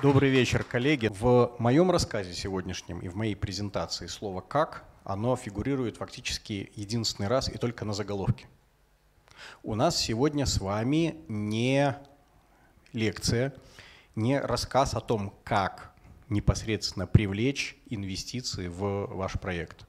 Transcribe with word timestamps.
Добрый 0.00 0.30
вечер, 0.30 0.62
коллеги. 0.62 1.08
В 1.08 1.56
моем 1.58 1.90
рассказе 1.90 2.32
сегодняшнем 2.32 3.00
и 3.00 3.08
в 3.08 3.16
моей 3.16 3.34
презентации 3.34 4.06
слово 4.06 4.40
«как» 4.40 4.84
оно 5.02 5.34
фигурирует 5.34 5.96
фактически 5.96 6.70
единственный 6.76 7.26
раз 7.26 7.48
и 7.48 7.58
только 7.58 7.84
на 7.84 7.92
заголовке. 7.92 8.46
У 9.64 9.74
нас 9.74 9.96
сегодня 9.96 10.46
с 10.46 10.60
вами 10.60 11.16
не 11.26 11.96
лекция, 12.92 13.52
не 14.14 14.38
рассказ 14.38 14.94
о 14.94 15.00
том, 15.00 15.34
как 15.42 15.92
непосредственно 16.28 17.08
привлечь 17.08 17.76
инвестиции 17.86 18.68
в 18.68 19.06
ваш 19.06 19.32
проект. 19.32 19.84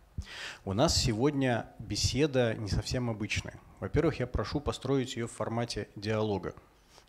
У 0.66 0.74
нас 0.74 0.98
сегодня 0.98 1.68
беседа 1.78 2.56
не 2.56 2.70
совсем 2.70 3.12
обычная. 3.12 3.60
Во-первых, 3.80 4.20
я 4.20 4.26
прошу 4.26 4.60
построить 4.60 5.16
ее 5.16 5.28
в 5.28 5.32
формате 5.32 5.88
диалога. 5.96 6.56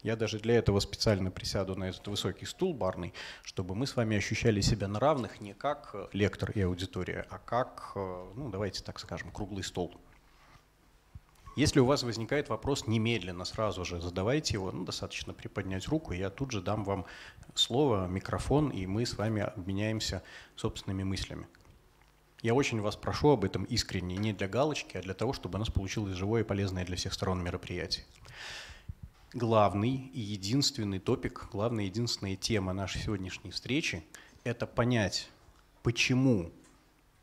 Я 0.02 0.16
даже 0.16 0.38
для 0.38 0.56
этого 0.56 0.80
специально 0.80 1.30
присяду 1.30 1.76
на 1.76 1.84
этот 1.84 2.06
высокий 2.08 2.46
стул 2.46 2.72
барный, 2.72 3.12
чтобы 3.42 3.74
мы 3.74 3.86
с 3.86 3.96
вами 3.96 4.16
ощущали 4.16 4.62
себя 4.62 4.88
на 4.88 4.98
равных 4.98 5.40
не 5.40 5.52
как 5.52 5.90
э, 5.92 6.08
лектор 6.12 6.50
и 6.52 6.62
аудитория, 6.62 7.26
а 7.28 7.38
как, 7.38 7.92
э, 7.94 8.32
ну 8.34 8.48
давайте 8.48 8.82
так 8.82 8.98
скажем, 8.98 9.30
круглый 9.30 9.62
стол. 9.62 9.94
Если 11.54 11.80
у 11.80 11.84
вас 11.84 12.02
возникает 12.02 12.48
вопрос, 12.48 12.86
немедленно, 12.86 13.44
сразу 13.44 13.84
же 13.84 14.00
задавайте 14.00 14.54
его. 14.54 14.72
Ну, 14.72 14.84
достаточно 14.84 15.34
приподнять 15.34 15.88
руку, 15.88 16.12
я 16.12 16.30
тут 16.30 16.52
же 16.52 16.62
дам 16.62 16.84
вам 16.84 17.04
слово, 17.54 18.06
микрофон, 18.06 18.70
и 18.70 18.86
мы 18.86 19.04
с 19.04 19.18
вами 19.18 19.42
обменяемся 19.42 20.22
собственными 20.56 21.02
мыслями. 21.02 21.46
Я 22.40 22.54
очень 22.54 22.80
вас 22.80 22.96
прошу 22.96 23.30
об 23.30 23.44
этом 23.44 23.64
искренне, 23.64 24.16
не 24.16 24.32
для 24.32 24.48
галочки, 24.48 24.96
а 24.96 25.02
для 25.02 25.12
того, 25.12 25.34
чтобы 25.34 25.56
у 25.56 25.58
нас 25.58 25.68
получилось 25.68 26.14
живое 26.14 26.42
и 26.42 26.46
полезное 26.46 26.86
для 26.86 26.96
всех 26.96 27.12
сторон 27.12 27.42
мероприятие 27.42 28.06
главный 29.32 30.10
и 30.12 30.20
единственный 30.20 30.98
топик, 30.98 31.48
главная 31.52 31.84
единственная 31.84 32.36
тема 32.36 32.72
нашей 32.72 33.00
сегодняшней 33.00 33.50
встречи– 33.50 34.04
это 34.44 34.66
понять, 34.66 35.30
почему 35.82 36.50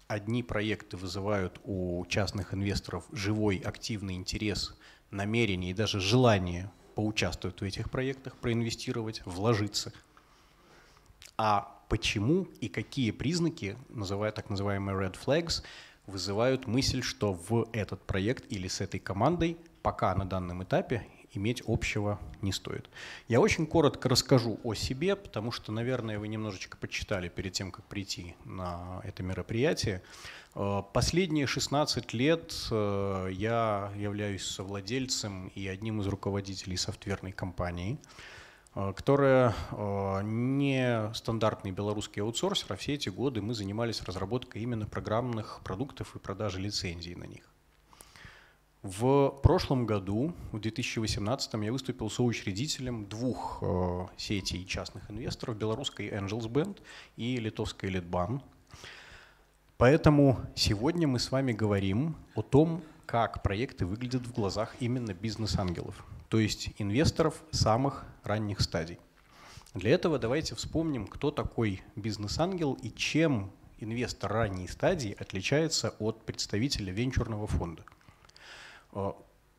одни 0.08 0.42
проекты 0.44 0.96
вызывают 0.98 1.60
у 1.64 2.06
частных 2.08 2.54
инвесторов 2.54 3.06
живой, 3.12 3.58
активный 3.58 4.16
интерес, 4.16 4.76
намерение 5.12 5.72
и 5.72 5.74
даже 5.74 6.00
желание 6.00 6.72
поучаствовать 6.96 7.60
в 7.60 7.64
этих 7.64 7.92
проектах, 7.92 8.36
проинвестировать, 8.38 9.22
вложиться. 9.26 9.94
А 11.38 11.84
почему 11.90 12.48
и 12.62 12.70
какие 12.70 13.12
признаки, 13.12 13.78
называя 13.90 14.32
так 14.32 14.50
называемые 14.50 14.98
red 14.98 15.16
flags, 15.24 15.62
вызывают 16.08 16.68
мысль, 16.68 17.02
что 17.02 17.34
в 17.34 17.68
этот 17.74 18.02
проект 18.02 18.52
или 18.52 18.68
с 18.68 18.82
этой 18.82 19.00
командой 19.00 19.58
пока 19.84 20.16
на 20.16 20.26
данном 20.26 20.64
этапе 20.64 21.06
иметь 21.34 21.64
общего 21.68 22.20
не 22.42 22.52
стоит. 22.52 22.90
Я 23.28 23.40
очень 23.40 23.66
коротко 23.66 24.10
расскажу 24.10 24.60
о 24.64 24.74
себе, 24.74 25.16
потому 25.16 25.52
что, 25.52 25.72
наверное, 25.72 26.20
вы 26.20 26.28
немножечко 26.28 26.78
почитали 26.78 27.30
перед 27.30 27.54
тем, 27.54 27.72
как 27.72 27.86
прийти 27.86 28.36
на 28.46 29.02
это 29.04 29.24
мероприятие. 29.24 30.02
Э, 30.56 30.82
последние 30.94 31.48
16 31.48 32.14
лет 32.14 32.54
э, 32.72 33.30
я 33.32 33.92
являюсь 33.96 34.46
совладельцем 34.46 35.50
и 35.50 35.68
одним 35.68 36.02
из 36.02 36.08
руководителей 36.08 36.78
софтверной 36.78 37.32
компании, 37.32 38.00
э, 38.76 38.94
которая 38.96 39.54
не 40.24 41.14
стандартный 41.14 41.72
белорусский 41.72 42.22
аутсорсер, 42.22 42.74
а 42.74 42.76
все 42.76 42.94
эти 42.94 43.10
годы 43.10 43.42
мы 43.42 43.54
занимались 43.54 44.02
разработкой 44.02 44.64
именно 44.64 44.86
программных 44.86 45.62
продуктов 45.64 46.16
и 46.16 46.20
продажей 46.20 46.64
лицензий 46.64 47.16
на 47.16 47.26
них. 47.26 47.57
В 48.90 49.32
прошлом 49.44 49.86
году, 49.86 50.32
в 50.54 50.62
2018, 50.62 51.54
я 51.62 51.74
выступил 51.74 52.10
соучредителем 52.10 53.06
двух 53.06 53.60
э, 53.62 54.06
сетей 54.16 54.66
частных 54.66 55.12
инвесторов, 55.12 55.58
белорусской 55.58 56.08
Angels 56.08 56.48
Band 56.48 56.78
и 57.18 57.36
литовской 57.36 57.92
Litban. 57.92 58.40
Поэтому 59.76 60.40
сегодня 60.56 61.06
мы 61.06 61.20
с 61.20 61.32
вами 61.32 61.52
говорим 61.52 62.16
о 62.34 62.42
том, 62.42 62.82
как 63.06 63.44
проекты 63.44 63.86
выглядят 63.86 64.26
в 64.26 64.32
глазах 64.32 64.74
именно 64.80 65.14
бизнес-ангелов, 65.14 66.06
то 66.30 66.40
есть 66.40 66.70
инвесторов 66.78 67.44
самых 67.52 68.06
ранних 68.24 68.62
стадий. 68.62 69.00
Для 69.74 69.92
этого 69.92 70.18
давайте 70.18 70.56
вспомним, 70.56 71.08
кто 71.08 71.30
такой 71.30 71.82
бизнес-ангел 71.98 72.78
и 72.82 72.90
чем 72.92 73.52
инвестор 73.80 74.32
ранней 74.32 74.70
стадии 74.70 75.14
отличается 75.20 75.94
от 76.00 76.24
представителя 76.24 76.94
венчурного 76.94 77.48
фонда– 77.48 77.84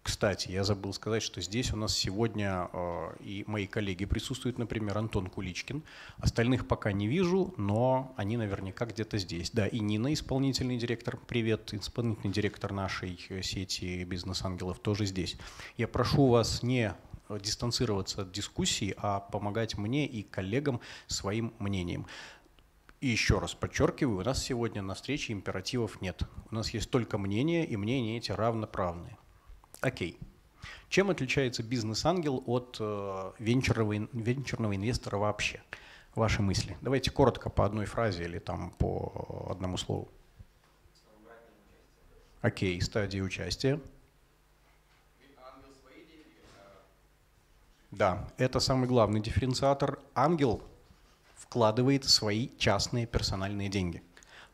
кстати, 0.08 0.50
я 0.50 0.64
забыл 0.64 0.94
сказать, 0.94 1.22
что 1.22 1.42
здесь 1.42 1.70
у 1.74 1.76
нас 1.76 1.94
сегодня 1.94 2.70
э, 2.72 3.16
и 3.20 3.44
мои 3.46 3.66
коллеги 3.66 4.06
присутствуют, 4.06 4.56
например, 4.56 4.96
Антон 4.96 5.26
Куличкин. 5.26 5.82
Остальных 6.16 6.66
пока 6.66 6.92
не 6.92 7.06
вижу, 7.06 7.52
но 7.58 8.14
они 8.16 8.38
наверняка 8.38 8.86
где-то 8.86 9.18
здесь. 9.18 9.50
Да, 9.50 9.66
и 9.66 9.80
Нина, 9.80 10.14
исполнительный 10.14 10.78
директор, 10.78 11.18
привет, 11.18 11.74
исполнительный 11.74 12.32
директор 12.32 12.72
нашей 12.72 13.20
э, 13.28 13.42
сети 13.42 14.02
бизнес-ангелов 14.04 14.78
тоже 14.78 15.04
здесь. 15.04 15.36
Я 15.76 15.88
прошу 15.88 16.28
вас 16.28 16.62
не 16.62 16.94
дистанцироваться 17.28 18.22
от 18.22 18.32
дискуссии, 18.32 18.94
а 18.96 19.20
помогать 19.20 19.76
мне 19.76 20.06
и 20.06 20.22
коллегам 20.22 20.80
своим 21.06 21.52
мнением. 21.58 22.06
И 23.02 23.08
еще 23.08 23.40
раз 23.40 23.52
подчеркиваю, 23.52 24.20
у 24.20 24.22
нас 24.24 24.42
сегодня 24.42 24.80
на 24.80 24.94
встрече 24.94 25.34
императивов 25.34 26.00
нет. 26.00 26.22
У 26.50 26.54
нас 26.54 26.70
есть 26.70 26.90
только 26.90 27.18
мнение, 27.18 27.66
и 27.66 27.76
мнения 27.76 28.16
эти 28.16 28.32
равноправные. 28.32 29.18
Окей. 29.80 30.18
Чем 30.88 31.10
отличается 31.10 31.62
бизнес-ангел 31.62 32.42
от 32.46 32.78
э, 32.80 33.32
венчурного, 33.38 33.92
венчурного 34.12 34.74
инвестора 34.74 35.18
вообще? 35.18 35.62
Ваши 36.14 36.42
мысли. 36.42 36.76
Давайте 36.80 37.10
коротко 37.10 37.50
по 37.50 37.64
одной 37.64 37.86
фразе 37.86 38.24
или 38.24 38.38
там 38.38 38.70
по 38.70 39.46
одному 39.50 39.76
слову. 39.76 40.08
Окей, 42.40 42.80
стадии 42.80 43.20
участия. 43.20 43.80
Да, 47.90 48.28
это 48.36 48.60
самый 48.60 48.88
главный 48.88 49.20
дифференциатор. 49.20 49.98
Ангел 50.14 50.62
вкладывает 51.36 52.04
свои 52.04 52.48
частные 52.58 53.06
персональные 53.06 53.68
деньги 53.68 54.02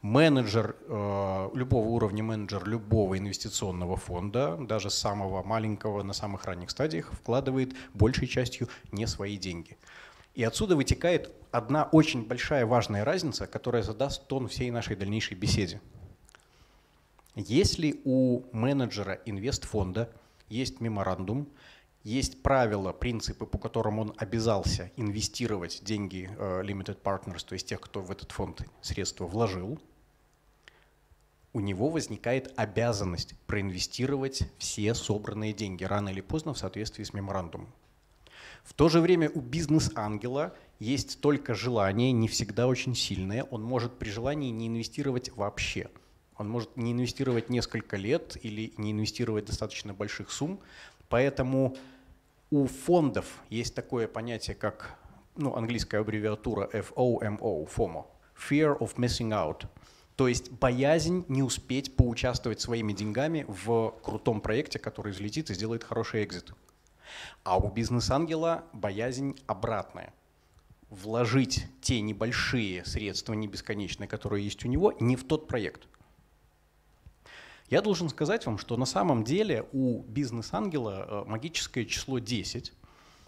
менеджер 0.04 0.76
э, 0.86 1.50
любого 1.54 1.88
уровня, 1.88 2.22
менеджер 2.22 2.68
любого 2.68 3.16
инвестиционного 3.16 3.96
фонда, 3.96 4.58
даже 4.60 4.90
самого 4.90 5.42
маленького 5.42 6.02
на 6.02 6.12
самых 6.12 6.44
ранних 6.44 6.70
стадиях, 6.70 7.10
вкладывает 7.14 7.74
большей 7.94 8.28
частью 8.28 8.68
не 8.92 9.06
свои 9.06 9.38
деньги. 9.38 9.78
И 10.34 10.44
отсюда 10.44 10.76
вытекает 10.76 11.32
одна 11.50 11.84
очень 11.84 12.26
большая 12.26 12.66
важная 12.66 13.02
разница, 13.02 13.46
которая 13.46 13.82
задаст 13.82 14.26
тон 14.26 14.46
всей 14.46 14.70
нашей 14.70 14.94
дальнейшей 14.94 15.38
беседе. 15.38 15.80
Если 17.34 18.02
у 18.04 18.42
менеджера 18.52 19.14
инвестфонда 19.24 20.12
есть 20.50 20.82
меморандум, 20.82 21.48
есть 22.02 22.42
правила, 22.42 22.92
принципы, 22.92 23.46
по 23.46 23.56
которым 23.56 24.00
он 24.00 24.14
обязался 24.18 24.92
инвестировать 24.96 25.80
деньги 25.82 26.28
э, 26.30 26.62
Limited 26.62 27.00
Partners, 27.02 27.42
то 27.46 27.54
есть 27.54 27.66
тех, 27.66 27.80
кто 27.80 28.02
в 28.02 28.10
этот 28.10 28.32
фонд 28.32 28.66
средства 28.82 29.26
вложил, 29.26 29.80
у 31.54 31.60
него 31.60 31.88
возникает 31.88 32.52
обязанность 32.56 33.34
проинвестировать 33.46 34.42
все 34.58 34.92
собранные 34.92 35.52
деньги 35.52 35.84
рано 35.84 36.08
или 36.08 36.20
поздно 36.20 36.52
в 36.52 36.58
соответствии 36.58 37.04
с 37.04 37.14
меморандумом. 37.14 37.72
В 38.64 38.74
то 38.74 38.88
же 38.88 39.00
время 39.00 39.30
у 39.30 39.40
бизнес-ангела 39.40 40.52
есть 40.80 41.20
только 41.20 41.54
желание, 41.54 42.10
не 42.10 42.26
всегда 42.26 42.66
очень 42.66 42.96
сильное. 42.96 43.44
Он 43.44 43.62
может 43.62 43.98
при 43.98 44.10
желании 44.10 44.50
не 44.50 44.66
инвестировать 44.66 45.30
вообще. 45.36 45.90
Он 46.36 46.48
может 46.48 46.76
не 46.76 46.90
инвестировать 46.90 47.48
несколько 47.50 47.96
лет 47.96 48.36
или 48.42 48.72
не 48.76 48.90
инвестировать 48.90 49.44
достаточно 49.44 49.94
больших 49.94 50.32
сумм. 50.32 50.58
Поэтому 51.08 51.76
у 52.50 52.66
фондов 52.66 53.26
есть 53.48 53.76
такое 53.76 54.08
понятие, 54.08 54.56
как 54.56 54.98
ну, 55.36 55.54
английская 55.54 55.98
аббревиатура 55.98 56.68
FOMO, 56.72 57.68
FOMO, 57.72 58.06
Fear 58.36 58.78
of 58.78 58.96
Missing 58.96 59.30
Out– 59.30 59.68
то 60.16 60.28
есть 60.28 60.50
боязнь 60.50 61.24
не 61.28 61.42
успеть 61.42 61.96
поучаствовать 61.96 62.60
своими 62.60 62.92
деньгами 62.92 63.44
в 63.48 63.94
крутом 64.02 64.40
проекте, 64.40 64.78
который 64.78 65.12
взлетит 65.12 65.50
и 65.50 65.54
сделает 65.54 65.82
хороший 65.82 66.24
экзит. 66.24 66.52
А 67.42 67.58
у 67.58 67.70
бизнес-ангела 67.70 68.64
боязнь 68.72 69.36
обратная. 69.46 70.12
Вложить 70.88 71.66
те 71.80 72.00
небольшие 72.00 72.84
средства, 72.84 73.32
не 73.32 73.48
бесконечные, 73.48 74.06
которые 74.06 74.44
есть 74.44 74.64
у 74.64 74.68
него, 74.68 74.92
не 75.00 75.16
в 75.16 75.24
тот 75.24 75.48
проект. 75.48 75.88
Я 77.68 77.80
должен 77.82 78.08
сказать 78.08 78.46
вам, 78.46 78.58
что 78.58 78.76
на 78.76 78.84
самом 78.84 79.24
деле 79.24 79.66
у 79.72 80.02
бизнес-ангела 80.02 81.06
э, 81.08 81.28
магическое 81.28 81.86
число 81.86 82.20
10. 82.20 82.72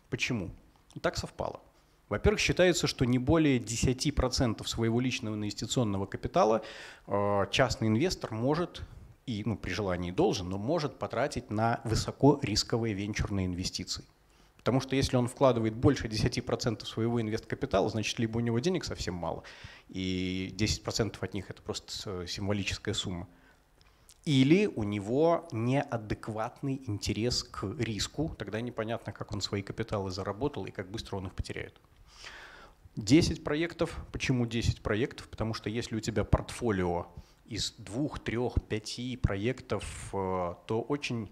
Почему? 0.09 0.51
Так 1.01 1.17
совпало. 1.17 1.61
Во-первых, 2.09 2.41
считается, 2.41 2.87
что 2.87 3.05
не 3.05 3.19
более 3.19 3.59
10% 3.59 4.65
своего 4.67 5.01
личного 5.01 5.35
инвестиционного 5.35 6.07
капитала 6.07 6.63
э, 7.07 7.47
частный 7.51 7.89
инвестор 7.89 8.33
может 8.33 8.83
и 9.27 9.43
ну, 9.45 9.57
при 9.57 9.71
желании 9.73 10.13
должен, 10.13 10.49
но 10.49 10.57
может 10.57 10.99
потратить 10.99 11.51
на 11.51 11.81
высокорисковые 11.85 12.95
венчурные 12.95 13.47
инвестиции. 13.47 14.05
Потому 14.57 14.81
что 14.81 14.97
если 14.97 15.17
он 15.17 15.29
вкладывает 15.29 15.75
больше 15.75 16.07
10% 16.07 16.85
своего 16.85 17.21
инвесткапитала, 17.21 17.89
значит, 17.89 18.19
либо 18.19 18.39
у 18.39 18.41
него 18.41 18.59
денег 18.61 18.85
совсем 18.85 19.15
мало, 19.15 19.43
и 19.89 20.55
10% 20.57 21.17
от 21.21 21.35
них 21.35 21.51
это 21.51 21.63
просто 21.63 22.27
символическая 22.27 22.95
сумма, 22.95 23.29
или 24.27 24.67
у 24.67 24.83
него 24.83 25.49
неадекватный 25.53 26.83
интерес 26.87 27.45
к 27.45 27.65
риску, 27.79 28.35
тогда 28.37 28.61
непонятно, 28.61 29.13
как 29.13 29.33
он 29.33 29.41
свои 29.41 29.63
капиталы 29.63 30.11
заработал 30.11 30.67
и 30.67 30.73
как 30.73 30.91
быстро 30.91 31.17
он 31.17 31.29
их 31.29 31.35
потеряет. 31.35 31.81
10 32.97 33.45
проектов. 33.45 33.97
Почему 34.11 34.45
10 34.45 34.83
проектов? 34.83 35.29
Потому 35.29 35.55
что 35.55 35.71
если 35.71 35.95
у 35.95 36.01
тебя 36.01 36.25
портфолио 36.25 37.07
из 37.45 37.73
двух, 37.79 38.19
трех, 38.19 38.55
пяти 38.69 39.17
проектов, 39.17 39.85
э, 40.13 40.55
то 40.67 40.83
очень 40.83 41.31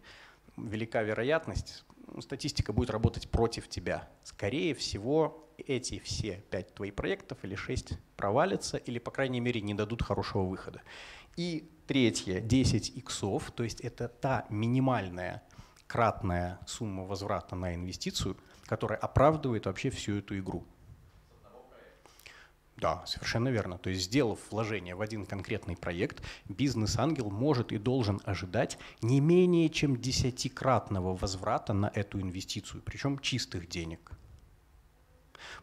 велика 0.57 1.03
вероятность, 1.03 1.85
статистика 2.21 2.73
будет 2.73 2.91
работать 2.91 3.29
против 3.29 3.69
тебя. 3.69 4.09
Скорее 4.23 4.75
всего, 4.75 5.49
эти 5.59 5.99
все 5.99 6.43
пять 6.51 6.75
твоих 6.75 6.95
проектов 6.95 7.39
или 7.43 7.55
шесть 7.57 7.95
провалятся, 8.17 8.77
или, 8.77 8.99
по 8.99 9.11
крайней 9.11 9.41
мере, 9.41 9.61
не 9.61 9.75
дадут 9.75 10.03
хорошего 10.03 10.43
выхода. 10.43 10.83
И 11.37 11.71
третье, 11.87 12.41
10 12.41 12.97
иксов, 12.97 13.51
то 13.51 13.65
есть 13.65 13.81
это 13.81 14.09
та 14.09 14.47
минимальная 14.49 15.43
кратная 15.87 16.59
сумма 16.67 17.05
возврата 17.05 17.57
на 17.57 17.75
инвестицию, 17.75 18.37
которая 18.67 18.99
оправдывает 18.99 19.67
вообще 19.67 19.91
всю 19.91 20.19
эту 20.19 20.39
игру. 20.39 20.67
Да, 22.77 23.07
совершенно 23.07 23.49
верно. 23.49 23.79
То 23.79 23.91
есть, 23.91 24.05
сделав 24.05 24.41
вложение 24.51 24.97
в 24.97 25.01
один 25.01 25.27
конкретный 25.27 25.77
проект, 25.77 26.23
бизнес-ангел 26.49 27.31
может 27.31 27.71
и 27.73 27.79
должен 27.79 28.21
ожидать 28.25 28.79
не 29.01 29.21
менее 29.21 29.69
чем 29.69 30.01
десятикратного 30.01 31.17
возврата 31.17 31.73
на 31.73 31.91
эту 31.95 32.21
инвестицию, 32.21 32.83
причем 32.85 33.21
чистых 33.21 33.69
денег. 33.69 34.11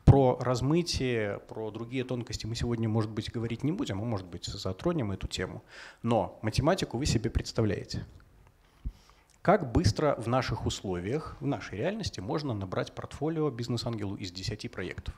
Про 0.05 0.37
размытие, 0.39 1.39
про 1.47 1.71
другие 1.71 2.03
тонкости 2.03 2.45
мы 2.45 2.55
сегодня, 2.55 2.89
может 2.89 3.11
быть, 3.11 3.31
говорить 3.31 3.63
не 3.63 3.71
будем, 3.71 3.97
мы, 3.97 4.05
может 4.05 4.27
быть, 4.27 4.45
затронем 4.45 5.11
эту 5.11 5.27
тему. 5.27 5.63
Но 6.03 6.39
математику 6.41 6.97
вы 6.97 7.05
себе 7.05 7.29
представляете. 7.29 8.05
Как 9.41 9.71
быстро 9.71 10.15
в 10.19 10.27
наших 10.27 10.67
условиях, 10.67 11.35
в 11.39 11.47
нашей 11.47 11.79
реальности 11.79 12.19
можно 12.19 12.53
набрать 12.53 12.93
портфолио 12.93 13.49
бизнес-ангелу 13.49 14.15
из 14.15 14.31
10 14.31 14.69
проектов? 14.69 15.15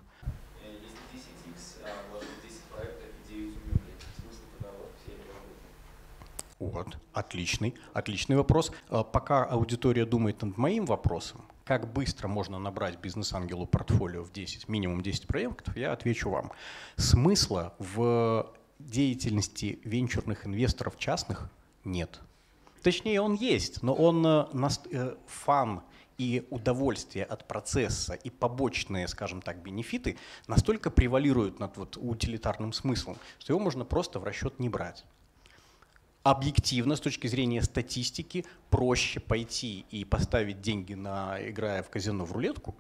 Вот, 6.59 6.97
отличный, 7.11 7.75
отличный 7.93 8.37
вопрос. 8.37 8.71
А, 8.87 9.03
пока 9.03 9.43
аудитория 9.43 10.05
думает 10.05 10.41
над 10.41 10.57
моим 10.57 10.85
вопросом, 10.85 11.41
как 11.65 11.91
быстро 11.91 12.27
можно 12.27 12.59
набрать 12.59 12.99
бизнес-ангелу 12.99 13.65
портфолио 13.65 14.23
в 14.23 14.31
10, 14.31 14.67
минимум 14.67 15.01
10 15.01 15.27
проектов, 15.27 15.75
я 15.77 15.93
отвечу 15.93 16.29
вам. 16.29 16.51
Смысла 16.97 17.73
в 17.79 18.53
деятельности 18.79 19.79
венчурных 19.83 20.45
инвесторов 20.45 20.97
частных 20.97 21.49
нет. 21.85 22.19
Точнее, 22.81 23.21
он 23.21 23.35
есть, 23.35 23.81
но 23.81 23.93
он 23.93 24.25
э, 24.25 24.45
э, 24.91 25.15
фан 25.25 25.83
и 26.17 26.45
удовольствие 26.49 27.23
от 27.23 27.47
процесса 27.47 28.13
и 28.13 28.29
побочные, 28.29 29.07
скажем 29.07 29.41
так, 29.41 29.63
бенефиты 29.63 30.17
настолько 30.47 30.91
превалируют 30.91 31.59
над 31.59 31.77
вот 31.77 31.97
утилитарным 31.97 32.73
смыслом, 32.73 33.17
что 33.39 33.53
его 33.53 33.59
можно 33.59 33.85
просто 33.85 34.19
в 34.19 34.25
расчет 34.25 34.59
не 34.59 34.67
брать 34.69 35.05
объективно, 36.23 36.95
с 36.95 37.01
точки 37.01 37.27
зрения 37.27 37.61
статистики, 37.61 38.45
проще 38.69 39.19
пойти 39.19 39.85
и 39.91 40.05
поставить 40.05 40.61
деньги, 40.61 40.93
на, 40.93 41.37
играя 41.49 41.83
в 41.83 41.89
казино 41.89 42.25
в 42.25 42.31
рулетку, 42.31 42.75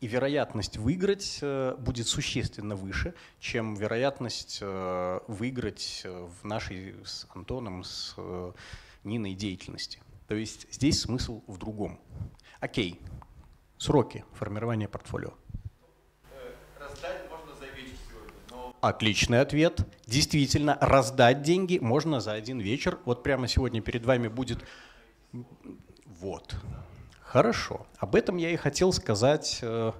и 0.00 0.06
вероятность 0.06 0.76
выиграть 0.76 1.38
э, 1.40 1.74
будет 1.78 2.06
существенно 2.06 2.76
выше, 2.76 3.14
чем 3.40 3.74
вероятность 3.74 4.58
э, 4.60 5.20
выиграть 5.26 6.02
э, 6.04 6.28
в 6.40 6.44
нашей 6.44 6.94
с 7.04 7.26
Антоном, 7.34 7.82
с 7.82 8.14
Ниной 9.04 9.34
деятельности. 9.34 10.00
То 10.28 10.34
есть 10.34 10.66
здесь 10.72 11.00
смысл 11.00 11.42
в 11.46 11.58
другом. 11.58 12.00
Окей, 12.60 13.00
сроки 13.78 14.24
формирования 14.34 14.88
портфолио. 14.88 15.34
Отличный 18.86 19.40
ответ. 19.40 19.80
Действительно, 20.06 20.78
раздать 20.80 21.42
деньги 21.42 21.78
можно 21.78 22.20
за 22.20 22.34
один 22.34 22.60
вечер. 22.60 23.00
Вот 23.04 23.24
прямо 23.24 23.48
сегодня 23.48 23.80
перед 23.82 24.06
вами 24.06 24.28
будет... 24.28 24.60
Вот. 26.20 26.54
Хорошо. 27.20 27.84
Об 27.98 28.14
этом 28.14 28.36
я 28.36 28.50
и 28.52 28.56
хотел 28.56 28.92
сказать 28.92 29.58
э, 29.60 29.90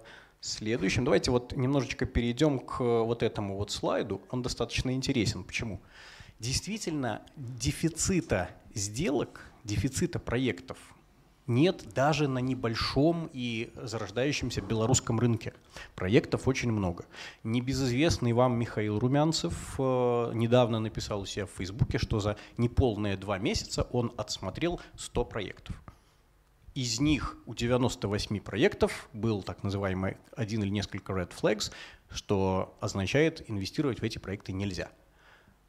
следующим. 0.41 1.05
Давайте 1.05 1.33
вот 1.33 1.57
немножечко 1.57 2.07
перейдем 2.07 2.61
к 2.61 2.79
вот 2.79 3.25
этому 3.25 3.57
вот 3.57 3.73
слайду. 3.73 4.23
Он 4.31 4.43
достаточно 4.43 4.93
интересен. 4.93 5.43
Почему? 5.43 5.81
Действительно, 6.39 7.23
дефицита 7.35 8.51
сделок, 8.73 9.51
дефицита 9.65 10.21
проектов 10.21 10.79
нет 11.47 11.85
даже 11.95 12.29
на 12.29 12.39
небольшом 12.39 13.31
и 13.33 13.73
зарождающемся 13.77 14.61
белорусском 14.61 15.19
рынке. 15.21 15.55
Проектов 15.95 16.49
очень 16.49 16.73
много. 16.73 17.07
Небезызвестный 17.45 18.33
вам 18.33 18.59
Михаил 18.59 18.99
Румянцев 18.99 19.75
э, 19.79 20.31
недавно 20.35 20.81
написал 20.81 21.21
у 21.21 21.27
себя 21.27 21.47
в 21.47 21.51
Фейсбуке, 21.51 21.99
что 21.99 22.21
за 22.21 22.37
неполные 22.57 23.17
два 23.17 23.39
месяца 23.39 23.83
он 23.93 24.13
отсмотрел 24.17 24.81
100 24.97 25.25
проектов. 25.25 25.83
Из 26.75 27.01
них 27.01 27.39
у 27.47 27.55
98 27.55 28.41
проектов 28.41 29.09
был 29.15 29.43
так 29.43 29.63
называемый 29.63 30.19
один 30.37 30.63
или 30.63 30.69
несколько 30.69 31.15
red 31.15 31.31
flags, 31.31 31.73
что 32.11 32.77
означает, 32.81 33.49
инвестировать 33.49 34.01
в 34.01 34.03
эти 34.03 34.19
проекты 34.19 34.53
нельзя. 34.53 34.91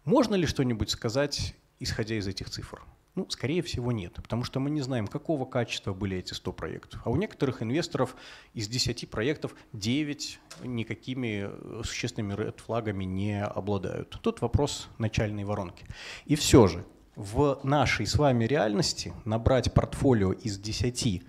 Можно 0.03 0.35
ли 0.35 0.45
что-нибудь 0.45 0.89
сказать, 0.89 1.55
исходя 1.79 2.15
из 2.15 2.27
этих 2.27 2.49
цифр? 2.49 2.83
Ну, 3.17 3.25
скорее 3.29 3.63
всего, 3.63 3.91
нет, 3.91 4.13
потому 4.13 4.43
что 4.43 4.59
мы 4.59 4.69
не 4.69 4.81
знаем, 4.81 5.07
какого 5.07 5.45
качества 5.45 5.91
были 5.95 6.17
эти 6.17 6.33
100 6.33 6.53
проектов. 6.53 7.01
А 7.03 7.09
у 7.09 7.15
некоторых 7.15 7.63
инвесторов 7.63 8.15
из 8.53 8.67
10 8.67 9.09
проектов 9.09 9.55
9 9.73 10.39
никакими 10.65 11.49
э, 11.49 11.81
существенными 11.83 12.33
red-флагами 12.33 13.05
не 13.05 13.43
обладают. 13.43 14.19
Тут 14.21 14.41
вопрос 14.41 14.87
начальной 14.99 15.45
воронки. 15.45 15.87
И 16.25 16.35
все 16.35 16.67
же 16.67 16.85
в 17.15 17.59
нашей 17.63 18.05
с 18.05 18.17
вами 18.17 18.45
реальности 18.45 19.11
набрать 19.25 19.73
портфолио 19.73 20.33
из 20.33 20.59
10 20.59 21.23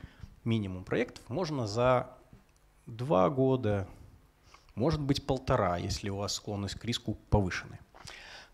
минимум 0.44 0.85
проектов 0.85 1.25
можно 1.31 1.67
за 1.67 2.11
2 2.85 3.31
года, 3.31 3.88
может 4.75 5.00
быть 5.00 5.25
полтора, 5.25 5.79
если 5.79 6.11
у 6.11 6.19
вас 6.19 6.35
склонность 6.35 6.75
к 6.75 6.85
риску 6.85 7.14
повышенная. 7.31 7.81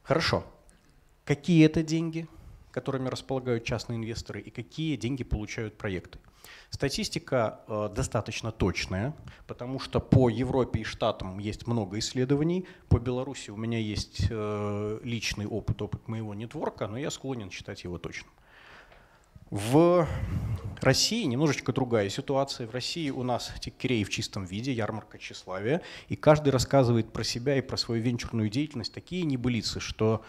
Хорошо. 0.04 0.44
Какие 1.24 1.66
это 1.66 1.82
деньги? 1.82 2.28
Которыми 2.74 3.08
располагают 3.08 3.62
частные 3.62 3.98
инвесторы, 3.98 4.40
и 4.40 4.50
какие 4.50 4.96
деньги 4.96 5.22
получают 5.22 5.78
проекты. 5.78 6.18
Статистика 6.70 7.60
э, 7.68 7.88
достаточно 7.94 8.50
точная, 8.50 9.14
потому 9.46 9.78
что 9.78 10.00
по 10.00 10.28
Европе 10.28 10.80
и 10.80 10.84
Штатам 10.84 11.38
есть 11.38 11.68
много 11.68 12.00
исследований. 12.00 12.66
По 12.88 12.98
Беларуси 12.98 13.50
у 13.50 13.56
меня 13.56 13.78
есть 13.78 14.26
э, 14.28 15.00
личный 15.04 15.46
опыт, 15.46 15.82
опыт 15.82 16.08
моего 16.08 16.34
нетворка, 16.34 16.88
но 16.88 16.98
я 16.98 17.10
склонен 17.12 17.48
считать 17.52 17.84
его 17.84 17.98
точным. 17.98 18.32
В 19.50 20.08
России 20.80 21.22
немножечко 21.26 21.72
другая 21.72 22.08
ситуация. 22.08 22.66
В 22.66 22.72
России 22.72 23.10
у 23.10 23.22
нас 23.22 23.52
тикерей 23.60 24.02
в 24.02 24.10
чистом 24.10 24.44
виде, 24.44 24.72
ярмарка 24.72 25.16
тщеславия, 25.16 25.80
и 26.08 26.16
каждый 26.16 26.48
рассказывает 26.48 27.12
про 27.12 27.22
себя 27.22 27.56
и 27.56 27.60
про 27.60 27.76
свою 27.76 28.02
венчурную 28.02 28.48
деятельность 28.48 28.92
такие 28.92 29.22
небылицы, 29.22 29.78
что 29.78 30.24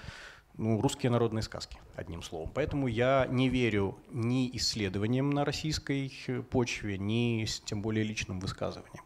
ну, 0.57 0.81
русские 0.81 1.09
народные 1.09 1.43
сказки, 1.43 1.77
одним 1.95 2.21
словом. 2.21 2.51
Поэтому 2.53 2.87
я 2.87 3.27
не 3.29 3.49
верю 3.49 3.97
ни 4.11 4.49
исследованиям 4.57 5.29
на 5.29 5.45
российской 5.45 6.11
почве, 6.49 6.97
ни 6.97 7.45
тем 7.65 7.81
более 7.81 8.03
личным 8.03 8.39
высказываниям. 8.39 9.03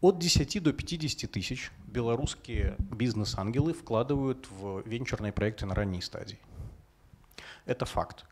От 0.00 0.18
10 0.18 0.62
до 0.62 0.72
50 0.72 1.30
тысяч 1.30 1.72
белорусские 1.86 2.76
бизнес-ангелы 2.78 3.72
вкладывают 3.72 4.46
в 4.50 4.82
венчурные 4.86 5.32
проекты 5.32 5.66
на 5.66 5.74
ранней 5.74 6.02
стадии. 6.02 6.38
Это 7.64 7.86
факт. 7.86 8.26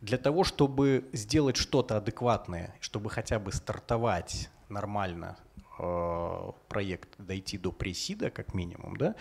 Для 0.00 0.18
того, 0.18 0.44
чтобы 0.44 1.08
сделать 1.12 1.56
что-то 1.56 1.96
адекватное, 1.96 2.74
чтобы 2.80 3.08
хотя 3.08 3.38
бы 3.38 3.52
стартовать 3.52 4.50
нормально 4.68 5.38
э, 5.78 6.52
проект, 6.68 7.08
дойти 7.18 7.56
до 7.56 7.72
пресида 7.72 8.30
как 8.30 8.52
минимум, 8.52 8.96
да, 8.96 9.14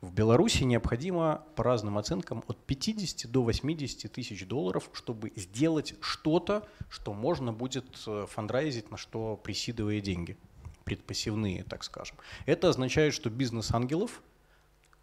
в 0.00 0.12
Беларуси 0.12 0.62
необходимо, 0.62 1.44
по 1.56 1.64
разным 1.64 1.98
оценкам, 1.98 2.44
от 2.46 2.64
50 2.64 3.30
до 3.30 3.42
80 3.42 4.12
тысяч 4.12 4.46
долларов, 4.46 4.90
чтобы 4.92 5.32
сделать 5.34 5.94
что-то, 6.00 6.68
что 6.88 7.12
можно 7.12 7.52
будет 7.52 8.00
э, 8.06 8.26
фандрайзить, 8.28 8.92
на 8.92 8.96
что 8.96 9.36
присидывая 9.36 10.00
деньги, 10.00 10.36
предпассивные, 10.84 11.64
так 11.64 11.82
скажем. 11.82 12.16
Это 12.46 12.68
означает, 12.68 13.12
что 13.12 13.28
бизнес-ангелов 13.28 14.22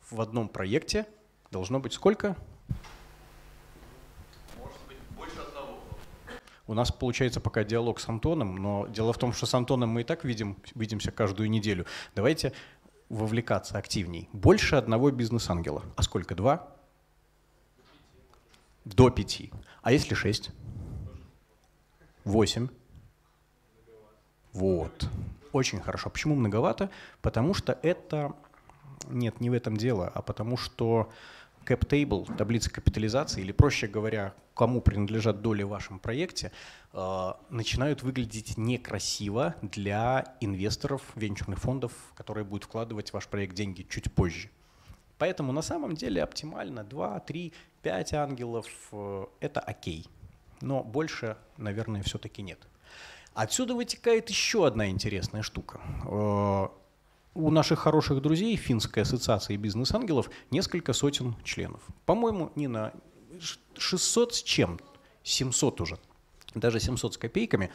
в 0.10 0.22
одном 0.22 0.48
проекте 0.48 1.06
должно 1.52 1.82
быть 1.82 1.92
сколько? 1.92 2.38
У 6.68 6.74
нас 6.74 6.92
получается 6.92 7.40
пока 7.40 7.64
диалог 7.64 8.00
с 8.00 8.10
Антоном, 8.10 8.56
но 8.56 8.88
дело 8.88 9.14
в 9.14 9.20
том, 9.20 9.34
что 9.34 9.46
с 9.46 9.54
Антоном 9.54 9.90
мы 9.90 10.02
и 10.02 10.04
так 10.04 10.24
видим, 10.24 10.58
видимся 10.74 11.12
каждую 11.12 11.50
неделю. 11.50 11.86
Давайте 12.16 12.54
вовлекаться 13.10 13.78
активней. 13.78 14.30
Больше 14.34 14.76
одного 14.76 15.12
бизнес-ангела. 15.12 15.84
А 15.96 16.04
сколько? 16.04 16.36
Два? 16.36 16.68
До 18.84 19.10
пяти. 19.10 19.52
А 19.82 19.92
если 19.92 20.14
шесть? 20.14 20.52
Восемь. 22.24 22.70
Вот. 24.54 25.10
Очень 25.52 25.82
хорошо. 25.82 26.10
Почему 26.10 26.36
многовато? 26.36 26.90
Потому 27.22 27.54
что 27.54 27.78
это... 27.82 28.34
Нет, 29.08 29.40
не 29.40 29.50
в 29.50 29.54
этом 29.54 29.78
дело, 29.78 30.12
а 30.14 30.22
потому 30.22 30.58
что 30.58 31.12
cap 31.66 31.86
table, 31.88 32.34
таблица 32.38 32.70
капитализации, 32.70 33.42
или 33.42 33.52
проще 33.52 33.88
говоря, 33.88 34.34
кому 34.54 34.82
принадлежат 34.82 35.42
доли 35.42 35.64
в 35.64 35.70
вашем 35.70 36.00
проекте, 36.00 36.52
э, 36.94 37.34
начинают 37.50 38.04
выглядеть 38.04 38.58
некрасиво 38.58 39.56
для 39.62 40.36
инвесторов, 40.40 41.02
венчурных 41.16 41.60
фондов, 41.60 41.92
которые 42.16 42.46
будут 42.46 42.66
вкладывать 42.66 43.10
в 43.10 43.14
ваш 43.14 43.28
проект 43.28 43.56
деньги 43.56 43.86
чуть 43.90 44.14
позже. 44.14 44.50
Поэтому 45.18 45.52
на 45.52 45.62
самом 45.62 45.96
деле 45.96 46.24
оптимально 46.24 46.84
2, 46.84 47.20
3, 47.20 47.54
5 47.82 48.14
ангелов 48.14 48.68
э,– 48.92 49.26
это 49.40 49.60
окей. 49.60 50.08
Но 50.62 50.84
больше, 50.84 51.38
наверное, 51.58 52.02
все-таки 52.04 52.42
нет. 52.42 52.60
Отсюда 53.34 53.76
вытекает 53.76 54.30
еще 54.30 54.66
одна 54.66 54.90
интересная 54.90 55.42
штука. 55.42 55.82
У 57.36 57.51
наших 57.51 57.80
хороших 57.80 58.22
друзей 58.22 58.56
Финской 58.56 59.04
ассоциации 59.04 59.58
бизнес-ангелов 59.58 60.30
несколько 60.51 60.94
сотен 60.94 61.36
членов. 61.44 61.82
По-моему, 62.06 62.54
не 62.56 62.70
на 62.70 62.94
600 63.77 64.36
с 64.36 64.42
чем, 64.42 64.80
700 65.24 65.82
уже, 65.82 66.00
даже 66.54 66.80
700 66.80 67.15
с 67.15 67.18
копейками. 67.18 67.72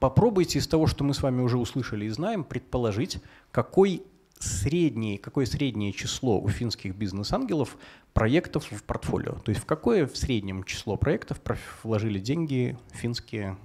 Попробуйте 0.00 0.58
из 0.58 0.68
того, 0.68 0.86
что 0.86 1.02
мы 1.02 1.14
с 1.14 1.22
вами 1.22 1.40
уже 1.40 1.56
услышали 1.56 2.04
и 2.04 2.10
знаем, 2.10 2.44
предположить, 2.44 3.22
какой 3.50 4.02
средний, 4.38 5.16
какое 5.16 5.46
среднее 5.46 5.94
число 5.94 6.38
у 6.38 6.48
финских 6.48 6.94
бизнес-ангелов 6.94 7.78
проектов 8.12 8.70
в 8.70 8.82
портфолио. 8.82 9.36
То 9.38 9.50
есть 9.50 9.62
в 9.62 9.64
какое 9.64 10.06
в 10.06 10.14
среднем 10.14 10.64
число 10.64 10.98
проектов 10.98 11.40
вложили 11.82 12.18
деньги 12.18 12.78
финские 12.92 13.56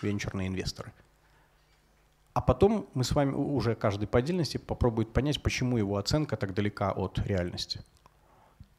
венчурные 0.00 0.46
инвесторы– 0.46 0.92
а 2.38 2.40
потом 2.40 2.88
мы 2.94 3.02
с 3.02 3.10
вами 3.16 3.32
уже 3.32 3.74
каждый 3.74 4.06
по 4.06 4.20
отдельности 4.20 4.58
попробует 4.58 5.12
понять, 5.12 5.42
почему 5.42 5.76
его 5.76 5.96
оценка 5.96 6.36
так 6.36 6.54
далека 6.54 6.92
от 6.92 7.18
реальности. 7.26 7.80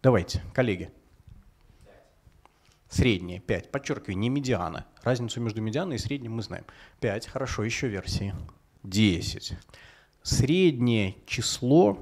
Давайте, 0.02 0.42
коллеги. 0.54 0.90
Среднее 2.88 3.42
5. 3.42 3.70
Подчеркиваю, 3.70 4.18
не 4.18 4.30
медиана. 4.30 4.86
Разницу 5.04 5.42
между 5.42 5.62
медианой 5.62 5.98
и 5.98 6.00
средним 6.00 6.36
мы 6.36 6.42
знаем. 6.42 6.64
5. 7.02 7.28
Хорошо, 7.28 7.66
еще 7.66 7.90
версии. 7.90 8.34
10. 8.84 9.58
Среднее 10.24 11.18
число 11.26 11.98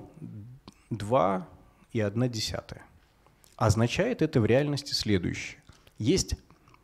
2 0.91 1.47
и 1.91 2.01
1 2.01 2.29
десятая. 2.29 2.83
Означает 3.55 4.21
это 4.21 4.39
в 4.41 4.45
реальности 4.45 4.93
следующее. 4.93 5.59
Есть 5.97 6.35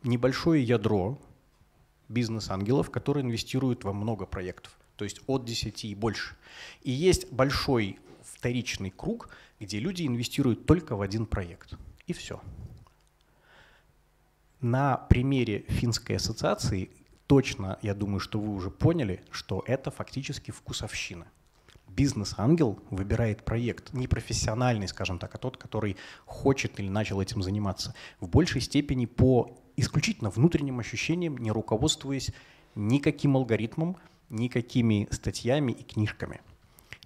небольшое 0.02 0.64
ядро 0.64 1.16
бизнес-ангелов, 2.08 2.90
которые 2.90 3.24
инвестируют 3.24 3.84
во 3.84 3.92
много 3.92 4.26
проектов, 4.26 4.76
то 4.96 5.04
есть 5.04 5.20
от 5.26 5.44
10 5.44 5.84
и 5.84 5.94
больше. 5.94 6.36
И 6.82 6.90
есть 6.90 7.32
большой 7.32 7.98
вторичный 8.22 8.90
круг, 8.90 9.30
где 9.60 9.78
люди 9.78 10.06
инвестируют 10.06 10.66
только 10.66 10.96
в 10.96 11.02
один 11.02 11.26
проект. 11.26 11.74
И 12.06 12.12
все. 12.12 12.40
На 14.60 14.96
примере 14.96 15.64
финской 15.68 16.16
ассоциации 16.16 16.90
точно, 17.26 17.78
я 17.82 17.94
думаю, 17.94 18.20
что 18.20 18.38
вы 18.38 18.54
уже 18.54 18.70
поняли, 18.70 19.22
что 19.30 19.62
это 19.66 19.90
фактически 19.90 20.50
вкусовщина. 20.50 21.26
Бизнес-ангел 21.88 22.78
выбирает 22.90 23.44
проект, 23.44 23.92
не 23.92 24.08
профессиональный, 24.08 24.88
скажем 24.88 25.18
так, 25.18 25.34
а 25.34 25.38
тот, 25.38 25.56
который 25.56 25.96
хочет 26.26 26.80
или 26.80 26.88
начал 26.88 27.20
этим 27.20 27.42
заниматься, 27.42 27.94
в 28.20 28.28
большей 28.28 28.60
степени 28.60 29.06
по 29.06 29.56
исключительно 29.76 30.30
внутренним 30.30 30.78
ощущением, 30.78 31.38
не 31.38 31.50
руководствуясь 31.50 32.30
никаким 32.74 33.36
алгоритмом, 33.36 33.96
никакими 34.30 35.08
статьями 35.10 35.72
и 35.72 35.82
книжками. 35.82 36.40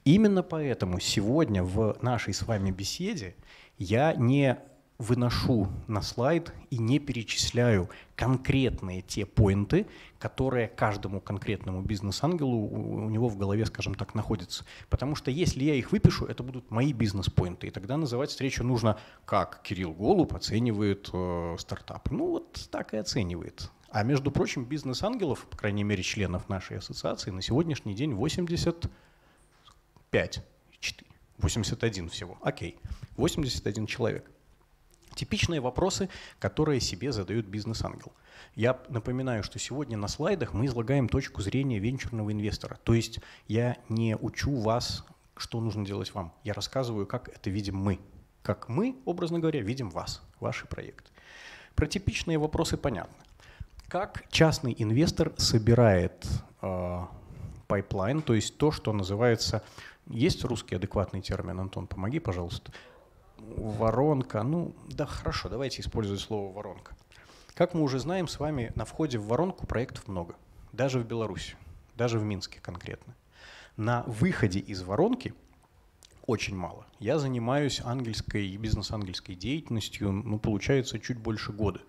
Именно 0.04 0.42
поэтому 0.42 1.00
сегодня 1.00 1.62
в 1.62 1.98
нашей 2.00 2.32
с 2.32 2.42
вами 2.42 2.70
беседе 2.70 3.34
я 3.76 4.14
не 4.14 4.58
выношу 4.98 5.68
на 5.86 6.02
слайд 6.02 6.52
и 6.70 6.78
не 6.78 6.98
перечисляю 6.98 7.88
конкретные 8.16 9.00
те 9.00 9.26
поинты, 9.26 9.86
которые 10.18 10.66
каждому 10.66 11.20
конкретному 11.20 11.82
бизнес-ангелу 11.82 12.66
у 12.66 13.08
него 13.08 13.28
в 13.28 13.36
голове, 13.36 13.64
скажем 13.66 13.94
так, 13.94 14.16
находятся. 14.16 14.64
Потому 14.90 15.14
что 15.14 15.30
если 15.30 15.62
я 15.62 15.74
их 15.74 15.92
выпишу, 15.92 16.26
это 16.26 16.42
будут 16.42 16.72
мои 16.72 16.92
бизнес-поинты. 16.92 17.68
И 17.68 17.70
тогда 17.70 17.96
называть 17.96 18.30
встречу 18.30 18.64
нужно, 18.64 18.98
как 19.24 19.62
Кирилл 19.62 19.92
Голуб 19.92 20.34
оценивает 20.34 21.10
э, 21.12 21.54
стартап. 21.60 22.10
Ну 22.10 22.30
вот 22.30 22.68
так 22.72 22.92
и 22.92 22.96
оценивает. 22.96 23.70
А 23.90 24.02
между 24.02 24.32
прочим, 24.32 24.64
бизнес-ангелов, 24.64 25.46
по 25.48 25.56
крайней 25.56 25.84
мере, 25.84 26.02
членов 26.02 26.48
нашей 26.48 26.78
ассоциации, 26.78 27.30
на 27.30 27.40
сегодняшний 27.40 27.94
день 27.94 28.14
85, 28.14 30.44
81 31.38 32.08
всего. 32.08 32.36
Окей, 32.42 32.80
81 33.16 33.86
человек. 33.86 34.28
Типичные 35.18 35.60
вопросы, 35.60 36.08
которые 36.38 36.78
себе 36.80 37.10
задает 37.10 37.44
бизнес-ангел. 37.48 38.12
Я 38.54 38.78
напоминаю, 38.88 39.42
что 39.42 39.58
сегодня 39.58 39.98
на 39.98 40.06
слайдах 40.06 40.54
мы 40.54 40.66
излагаем 40.66 41.08
точку 41.08 41.42
зрения 41.42 41.80
венчурного 41.80 42.30
инвестора. 42.30 42.78
То 42.84 42.94
есть 42.94 43.18
я 43.48 43.78
не 43.88 44.14
учу 44.16 44.54
вас, 44.60 45.04
что 45.36 45.60
нужно 45.60 45.84
делать 45.84 46.14
вам. 46.14 46.32
Я 46.44 46.54
рассказываю, 46.54 47.04
как 47.04 47.30
это 47.30 47.50
видим 47.50 47.74
мы. 47.74 47.98
Как 48.44 48.68
мы, 48.68 48.94
образно 49.06 49.40
говоря, 49.40 49.60
видим 49.60 49.90
вас, 49.90 50.22
ваши 50.38 50.68
проекты. 50.68 51.10
Про 51.74 51.88
типичные 51.88 52.38
вопросы 52.38 52.76
понятно. 52.76 53.16
Как 53.88 54.24
частный 54.30 54.72
инвестор 54.78 55.32
собирает 55.36 56.28
э, 56.62 57.06
pipeline, 57.66 58.22
то 58.22 58.34
есть 58.34 58.56
то, 58.56 58.70
что 58.70 58.92
называется... 58.92 59.64
Есть 60.06 60.44
русский 60.44 60.76
адекватный 60.76 61.20
термин, 61.20 61.58
Антон, 61.58 61.88
помоги, 61.88 62.20
пожалуйста 62.20 62.72
воронка. 63.56 64.42
Ну, 64.42 64.74
да, 64.88 65.06
хорошо, 65.06 65.48
давайте 65.48 65.80
использовать 65.80 66.20
слово 66.20 66.52
воронка. 66.52 66.94
Как 67.54 67.74
мы 67.74 67.82
уже 67.82 67.98
знаем, 67.98 68.28
с 68.28 68.38
вами 68.38 68.72
на 68.74 68.84
входе 68.84 69.18
в 69.18 69.26
воронку 69.26 69.66
проектов 69.66 70.06
много. 70.08 70.36
Даже 70.72 71.00
в 71.00 71.06
Беларуси, 71.06 71.56
даже 71.96 72.18
в 72.18 72.24
Минске 72.24 72.60
конкретно. 72.60 73.14
На 73.76 74.04
выходе 74.06 74.60
из 74.60 74.82
воронки 74.82 75.34
очень 76.26 76.54
мало. 76.56 76.86
Я 76.98 77.18
занимаюсь 77.18 77.80
ангельской, 77.82 78.56
бизнес-ангельской 78.56 79.34
деятельностью, 79.34 80.12
ну, 80.12 80.38
получается, 80.38 80.98
чуть 80.98 81.18
больше 81.18 81.52
года. 81.52 81.80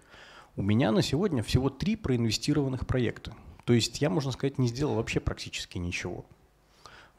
У 0.55 0.61
меня 0.61 0.91
на 0.91 1.01
сегодня 1.01 1.43
всего 1.43 1.69
три 1.69 1.95
проинвестированных 1.95 2.87
проекта. 2.87 3.33
То 3.65 3.73
есть 3.73 4.01
я, 4.01 4.09
можно 4.09 4.31
сказать, 4.31 4.57
не 4.57 4.67
сделал 4.67 4.95
вообще 4.95 5.19
практически 5.19 5.77
ничего. 5.77 6.25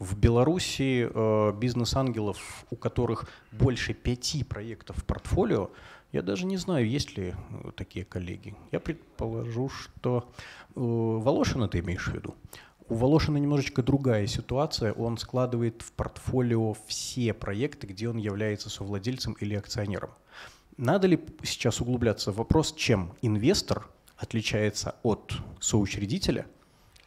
В 0.00 0.16
Беларуси 0.16 1.10
э, 1.12 1.52
бизнес-ангелов, 1.58 2.64
у 2.70 2.76
которых 2.76 3.28
больше 3.52 3.92
пяти 3.92 4.42
проектов 4.42 4.96
в 4.96 5.04
портфолио, 5.04 5.68
я 6.10 6.22
даже 6.22 6.46
не 6.46 6.56
знаю, 6.56 6.88
есть 6.88 7.18
ли 7.18 7.34
э, 7.34 7.70
такие 7.76 8.06
коллеги. 8.06 8.56
Я 8.72 8.80
предположу, 8.80 9.68
что 9.68 10.32
э, 10.68 10.72
Волошина 10.74 11.68
ты 11.68 11.80
имеешь 11.80 12.08
в 12.08 12.14
виду? 12.14 12.34
У 12.88 12.94
Волошина 12.94 13.36
немножечко 13.36 13.82
другая 13.82 14.26
ситуация. 14.26 14.94
Он 14.94 15.18
складывает 15.18 15.82
в 15.82 15.92
портфолио 15.92 16.74
все 16.86 17.34
проекты, 17.34 17.86
где 17.86 18.08
он 18.08 18.16
является 18.16 18.70
совладельцем 18.70 19.34
или 19.34 19.54
акционером. 19.54 20.12
Надо 20.78 21.08
ли 21.08 21.20
сейчас 21.42 21.82
углубляться 21.82 22.32
в 22.32 22.36
вопрос, 22.36 22.72
чем 22.72 23.12
инвестор 23.20 23.86
отличается 24.16 24.94
от 25.02 25.34
соучредителя 25.60 26.46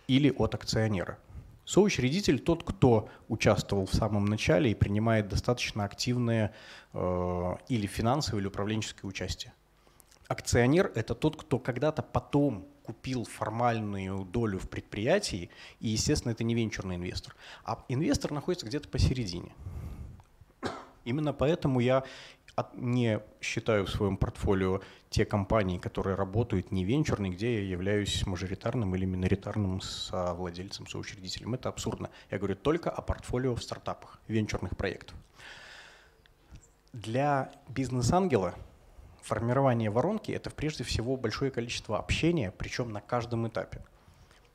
или 0.08 0.30
от 0.38 0.54
акционера? 0.54 1.18
Соучредитель– 1.65 2.39
тот, 2.41 2.63
кто 2.63 3.10
участвовал 3.29 3.86
в 3.86 3.93
самом 3.93 4.25
начале 4.25 4.72
и 4.72 4.75
принимает 4.75 5.29
достаточно 5.29 5.86
активное 5.86 6.53
э, 6.93 7.55
или 7.70 7.88
финансовое, 7.88 8.41
или 8.41 8.48
управленческое 8.48 9.08
участие. 9.08 9.53
Акционер– 10.27 10.91
это 10.96 11.15
тот, 11.15 11.38
кто 11.38 11.60
когда-то 11.60 12.01
потом 12.01 12.67
купил 12.84 13.24
формальную 13.24 14.25
долю 14.25 14.60
в 14.60 14.70
предприятии, 14.70 15.50
и, 15.79 15.89
естественно, 15.89 16.34
это 16.34 16.43
не 16.43 16.53
венчурный 16.53 16.96
инвестор. 16.96 17.36
А 17.63 17.86
инвестор 17.88 18.32
находится 18.32 18.65
где-то 18.65 18.89
посередине. 18.89 19.53
Именно 21.05 21.34
поэтому 21.34 21.79
я 21.79 22.03
не 22.74 23.20
считаю 23.42 23.86
в 23.86 23.90
своем 23.90 24.18
портфолио 24.18 24.82
те 25.10 25.26
компании, 25.26 25.78
которые 25.78 26.16
работают 26.16 26.72
не 26.72 26.86
венчурные, 26.86 27.32
где 27.32 27.56
я 27.56 27.70
являюсь 27.70 28.26
мажоритарным 28.26 28.96
или 28.96 29.06
миноритарным 29.06 29.82
совладельцем, 29.82 30.88
соучредителем. 30.88 31.54
Это 31.54 31.70
абсурдно. 31.70 32.10
Я 32.30 32.38
говорю 32.38 32.56
только 32.56 32.90
о 32.90 33.02
портфолио 33.02 33.56
в 33.56 33.64
стартапах, 33.64 34.20
венчурных 34.28 34.78
проектов. 34.78 35.18
Для 36.94 37.52
бизнес-ангела 37.70 38.54
формирование 39.22 39.90
воронки– 39.90 40.32
это 40.34 40.52
прежде 40.52 40.84
всего 40.84 41.18
большое 41.18 41.50
количество 41.50 41.98
общения, 41.98 42.52
причем 42.52 42.92
на 42.92 43.02
каждом 43.02 43.48
этапе. 43.48 43.84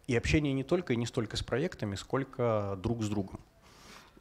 И 0.06 0.16
общение 0.16 0.52
не 0.52 0.62
только 0.62 0.92
и 0.92 0.96
не 0.96 1.06
столько 1.06 1.36
с 1.36 1.42
проектами, 1.42 1.96
сколько 1.96 2.78
друг 2.80 3.02
с 3.02 3.08
другом. 3.08 3.40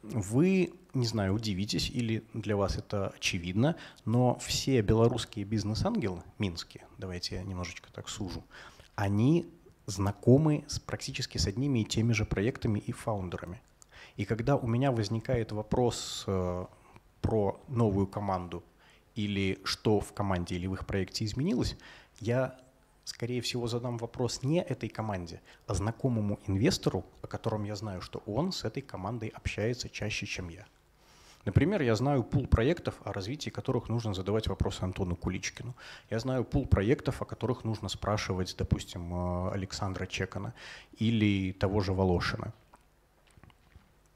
Вы, 0.02 0.72
не 0.94 1.06
знаю, 1.06 1.34
удивитесь 1.34 1.90
или 1.90 2.24
для 2.34 2.56
вас 2.56 2.76
это 2.76 3.08
очевидно, 3.08 3.76
но 4.04 4.38
все 4.38 4.80
белорусские 4.80 5.44
бизнес-ангелы, 5.44 6.22
минские, 6.38 6.84
давайте 6.98 7.36
я 7.36 7.42
немножечко 7.42 7.90
так 7.92 8.08
сужу, 8.08 8.44
они 8.94 9.48
знакомы 9.86 10.64
с, 10.68 10.78
практически 10.78 11.38
с 11.38 11.46
одними 11.46 11.80
и 11.80 11.84
теми 11.84 12.12
же 12.12 12.24
проектами 12.24 12.78
и 12.78 12.92
фаундерами. 12.92 13.60
И 14.16 14.24
когда 14.24 14.56
у 14.56 14.66
меня 14.66 14.92
возникает 14.92 15.52
вопрос 15.52 16.24
э, 16.26 16.66
про 17.22 17.60
новую 17.68 18.06
команду 18.06 18.64
или 19.14 19.58
что 19.64 20.00
в 20.00 20.12
команде 20.12 20.56
или 20.56 20.66
в 20.66 20.74
их 20.74 20.86
проекте 20.86 21.24
изменилось, 21.24 21.76
я, 22.20 22.58
скорее 23.08 23.40
всего, 23.40 23.66
задам 23.66 23.96
вопрос 23.96 24.42
не 24.42 24.60
этой 24.60 24.88
команде, 24.90 25.40
а 25.66 25.74
знакомому 25.74 26.38
инвестору, 26.46 27.06
о 27.22 27.26
котором 27.26 27.64
я 27.64 27.74
знаю, 27.74 28.02
что 28.02 28.22
он 28.26 28.52
с 28.52 28.64
этой 28.64 28.82
командой 28.82 29.28
общается 29.28 29.88
чаще, 29.88 30.26
чем 30.26 30.50
я. 30.50 30.66
Например, 31.46 31.80
я 31.80 31.94
знаю 31.94 32.22
пул 32.22 32.46
проектов, 32.46 33.00
о 33.04 33.12
развитии 33.12 33.48
которых 33.48 33.88
нужно 33.88 34.12
задавать 34.12 34.48
вопросы 34.48 34.82
Антону 34.82 35.16
Куличкину. 35.16 35.74
Я 36.10 36.18
знаю 36.18 36.44
пул 36.44 36.66
проектов, 36.66 37.22
о 37.22 37.24
которых 37.24 37.64
нужно 37.64 37.88
спрашивать, 37.88 38.54
допустим, 38.58 39.14
э, 39.14 39.52
Александра 39.52 40.06
Чекана 40.06 40.52
или 40.98 41.52
того 41.52 41.80
же 41.80 41.94
Волошина 41.94 42.52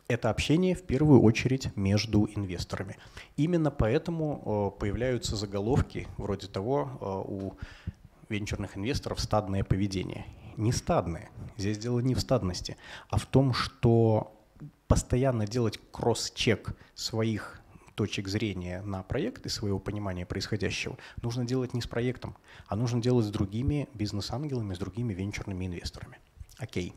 это 0.09 0.29
общение 0.29 0.75
в 0.75 0.83
первую 0.83 1.23
очередь 1.23 1.75
между 1.77 2.29
инвесторами. 2.37 2.97
Именно 3.37 3.71
поэтому 3.71 4.75
э, 4.77 4.79
появляются 4.79 5.37
заголовки 5.37 6.07
вроде 6.19 6.49
того 6.49 6.91
э, 7.01 7.31
у 7.31 7.55
венчурных 8.33 8.77
инвесторов 8.77 9.21
«стадное 9.21 9.63
поведение». 9.63 10.27
Не 10.57 10.73
стадное. 10.73 11.31
Здесь 11.57 11.79
дело 11.79 12.01
не 12.01 12.15
в 12.15 12.21
стадности, 12.21 12.77
а 13.09 13.19
в 13.19 13.27
том, 13.27 13.55
что 13.55 14.39
постоянно 14.87 15.47
делать 15.47 15.79
кросс-чек 15.91 16.77
своих 16.95 17.63
точек 17.95 18.29
зрения 18.29 18.83
на 18.83 19.03
проект 19.03 19.47
и 19.47 19.49
своего 19.49 19.79
понимания 19.79 20.27
происходящего 20.27 20.99
нужно 21.23 21.45
делать 21.45 21.75
не 21.75 21.81
с 21.81 21.87
проектом, 21.87 22.37
а 22.67 22.77
нужно 22.77 23.01
делать 23.01 23.27
с 23.27 23.31
другими 23.31 23.89
бизнес-ангелами, 23.95 24.75
с 24.75 24.79
другими 24.79 25.15
венчурными 25.15 25.67
инвесторами. 25.67 26.19
Окей. 26.59 26.95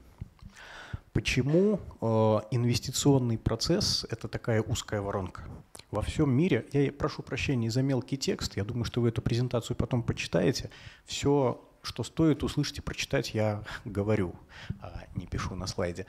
Почему 1.14 1.80
э, 2.02 2.06
инвестиционный 2.52 3.38
процесс– 3.38 4.06
это 4.10 4.28
такая 4.28 4.62
узкая 4.62 5.02
воронка? 5.02 5.44
Во 5.92 6.02
всем 6.02 6.32
мире, 6.32 6.66
я 6.74 6.92
прошу 6.92 7.24
прощения 7.24 7.72
за 7.72 7.82
мелкий 7.82 8.18
текст, 8.18 8.58
я 8.58 8.64
думаю, 8.64 8.86
что 8.86 9.02
вы 9.02 9.10
эту 9.10 9.22
презентацию 9.22 9.78
потом 9.78 10.04
почитаете. 10.04 10.70
Все, 11.06 11.62
что 11.84 12.04
стоит 12.04 12.44
услышать 12.44 12.80
и 12.80 12.82
прочитать, 12.82 13.34
я 13.34 13.64
говорю, 13.86 14.36
а 14.82 15.04
не 15.16 15.26
пишу 15.26 15.56
на 15.56 15.68
слайде. 15.68 16.06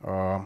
Э, 0.00 0.40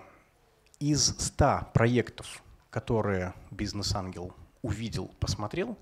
из 0.81 1.15
100 1.19 1.69
проектов, 1.73 2.43
которые 2.71 3.35
бизнес-ангел 3.51 4.35
увидел, 4.63 5.11
посмотрел, 5.21 5.79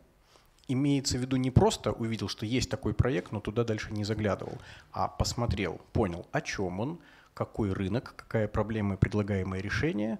имеется 0.68 1.18
в 1.18 1.20
виду 1.20 1.36
не 1.36 1.50
просто 1.50 1.92
увидел, 1.92 2.28
что 2.28 2.46
есть 2.46 2.70
такой 2.70 2.94
проект, 2.94 3.32
но 3.32 3.40
туда 3.40 3.64
дальше 3.64 3.92
не 3.92 4.04
заглядывал, 4.04 4.58
а 4.92 5.08
посмотрел, 5.08 5.80
понял, 5.92 6.26
о 6.32 6.40
чем 6.40 6.80
он, 6.80 7.00
какой 7.34 7.72
рынок, 7.72 8.14
какая 8.16 8.48
проблема 8.48 8.94
и 8.94 8.98
предлагаемое 8.98 9.60
решение, 9.60 10.18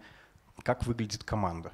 как 0.63 0.87
выглядит 0.87 1.25
команда. 1.25 1.73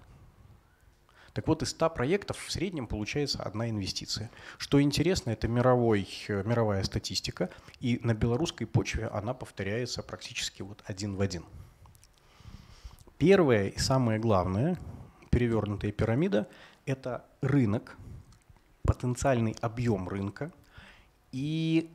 Так 1.33 1.47
вот, 1.47 1.63
из 1.63 1.71
100 1.71 1.91
проектов 1.91 2.39
в 2.39 2.51
среднем 2.51 2.87
получается 2.87 3.43
одна 3.43 3.71
инвестиция. 3.71 4.31
Что 4.59 4.83
интересно, 4.83 5.31
это 5.31 5.47
мировой, 5.49 6.09
мировая 6.29 6.83
статистика, 6.83 7.51
и 7.79 8.01
на 8.03 8.15
белорусской 8.15 8.67
почве 8.67 9.07
она 9.07 9.33
повторяется 9.33 10.03
практически 10.03 10.63
вот 10.63 10.83
один 10.87 11.15
в 11.15 11.21
один. 11.21 11.45
Первое 13.17 13.69
и 13.69 13.79
самое 13.79 14.19
главное, 14.19 14.77
перевернутая 15.31 15.93
пирамида, 15.93 16.49
это 16.85 17.25
рынок, 17.43 17.97
потенциальный 18.83 19.55
объем 19.61 20.09
рынка 20.09 20.51
и 21.31 21.91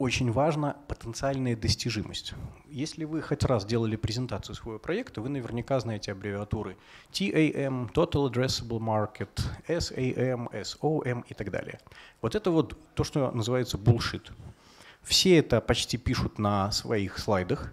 очень 0.00 0.32
важна 0.32 0.76
потенциальная 0.88 1.54
достижимость. 1.54 2.32
Если 2.70 3.04
вы 3.04 3.20
хоть 3.20 3.44
раз 3.44 3.66
делали 3.66 3.96
презентацию 3.96 4.54
своего 4.54 4.78
проекта, 4.78 5.20
вы 5.20 5.28
наверняка 5.28 5.78
знаете 5.78 6.12
аббревиатуры 6.12 6.78
TAM, 7.12 7.92
Total 7.92 8.30
Addressable 8.30 8.78
Market, 8.78 9.28
SAM, 9.68 10.50
SOM 10.52 11.22
и 11.28 11.34
так 11.34 11.50
далее. 11.50 11.80
Вот 12.22 12.34
это 12.34 12.50
вот 12.50 12.78
то, 12.94 13.04
что 13.04 13.30
называется 13.30 13.76
bullshit. 13.76 14.32
Все 15.02 15.36
это 15.36 15.60
почти 15.60 15.98
пишут 15.98 16.38
на 16.38 16.72
своих 16.72 17.18
слайдах. 17.18 17.70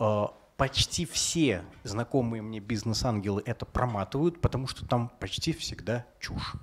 А, 0.00 0.34
почти 0.56 1.06
все 1.06 1.62
знакомые 1.84 2.42
мне 2.42 2.58
бизнес-ангелы 2.58 3.44
это 3.46 3.64
проматывают, 3.64 4.40
потому 4.40 4.66
что 4.66 4.84
там 4.88 5.12
почти 5.20 5.52
всегда 5.52 6.04
чушь. 6.18 6.56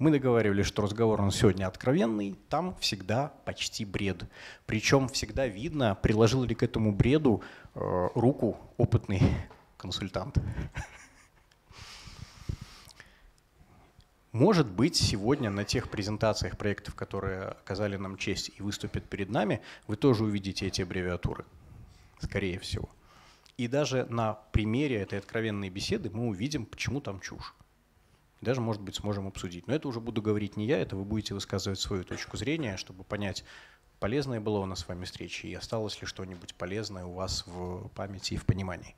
Мы 0.00 0.10
договаривались, 0.10 0.64
что 0.64 0.80
разговор 0.80 1.20
он 1.20 1.30
сегодня 1.30 1.66
откровенный, 1.66 2.34
там 2.48 2.74
всегда 2.76 3.34
почти 3.44 3.84
бред. 3.84 4.24
Причем 4.64 5.08
всегда 5.08 5.46
видно, 5.46 5.94
приложил 5.94 6.42
ли 6.42 6.54
к 6.54 6.62
этому 6.62 6.90
бреду 6.90 7.42
э, 7.74 8.08
руку 8.14 8.56
опытный 8.78 9.20
консультант. 9.76 10.38
Может 14.32 14.68
быть, 14.68 14.96
сегодня 14.96 15.50
на 15.50 15.64
тех 15.64 15.90
презентациях 15.90 16.56
проектов, 16.56 16.94
которые 16.94 17.48
оказали 17.48 17.96
нам 17.96 18.16
честь 18.16 18.52
и 18.56 18.62
выступят 18.62 19.04
перед 19.04 19.28
нами, 19.28 19.60
вы 19.86 19.96
тоже 19.96 20.24
увидите 20.24 20.66
эти 20.66 20.80
аббревиатуры, 20.80 21.44
скорее 22.20 22.58
всего. 22.58 22.88
И 23.58 23.68
даже 23.68 24.06
на 24.06 24.32
примере 24.52 24.96
этой 24.96 25.18
откровенной 25.18 25.68
беседы 25.68 26.08
мы 26.10 26.28
увидим, 26.28 26.64
почему 26.64 27.02
там 27.02 27.20
чушь 27.20 27.54
даже, 28.40 28.60
может 28.60 28.82
быть, 28.82 28.96
сможем 28.96 29.26
обсудить. 29.26 29.66
Но 29.66 29.74
это 29.74 29.88
уже 29.88 30.00
буду 30.00 30.22
говорить 30.22 30.56
не 30.56 30.66
я, 30.66 30.78
это 30.78 30.96
вы 30.96 31.04
будете 31.04 31.34
высказывать 31.34 31.78
свою 31.78 32.04
точку 32.04 32.36
зрения, 32.36 32.76
чтобы 32.76 33.04
понять, 33.04 33.44
полезная 33.98 34.40
была 34.40 34.60
у 34.60 34.66
нас 34.66 34.80
с 34.80 34.88
вами 34.88 35.04
встреча 35.04 35.46
и 35.46 35.54
осталось 35.54 36.00
ли 36.00 36.06
что-нибудь 36.06 36.54
полезное 36.54 37.04
у 37.04 37.12
вас 37.12 37.44
в 37.46 37.88
памяти 37.90 38.34
и 38.34 38.36
в 38.36 38.46
понимании. 38.46 38.96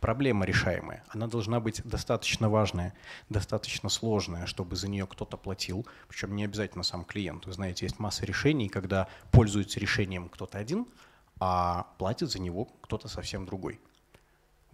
Проблема 0.00 0.44
решаемая. 0.44 1.04
Она 1.08 1.26
должна 1.26 1.60
быть 1.60 1.82
достаточно 1.84 2.48
важная, 2.48 2.94
достаточно 3.28 3.88
сложная, 3.88 4.46
чтобы 4.46 4.76
за 4.76 4.88
нее 4.88 5.06
кто-то 5.06 5.36
платил. 5.36 5.86
Причем 6.08 6.36
не 6.36 6.44
обязательно 6.44 6.84
сам 6.84 7.04
клиент. 7.04 7.46
Вы 7.46 7.52
знаете, 7.52 7.86
есть 7.86 7.98
масса 7.98 8.24
решений, 8.24 8.68
когда 8.68 9.08
пользуется 9.32 9.80
решением 9.80 10.28
кто-то 10.28 10.58
один, 10.58 10.86
а 11.40 11.88
платит 11.98 12.30
за 12.30 12.40
него 12.40 12.66
кто-то 12.82 13.08
совсем 13.08 13.46
другой. 13.46 13.80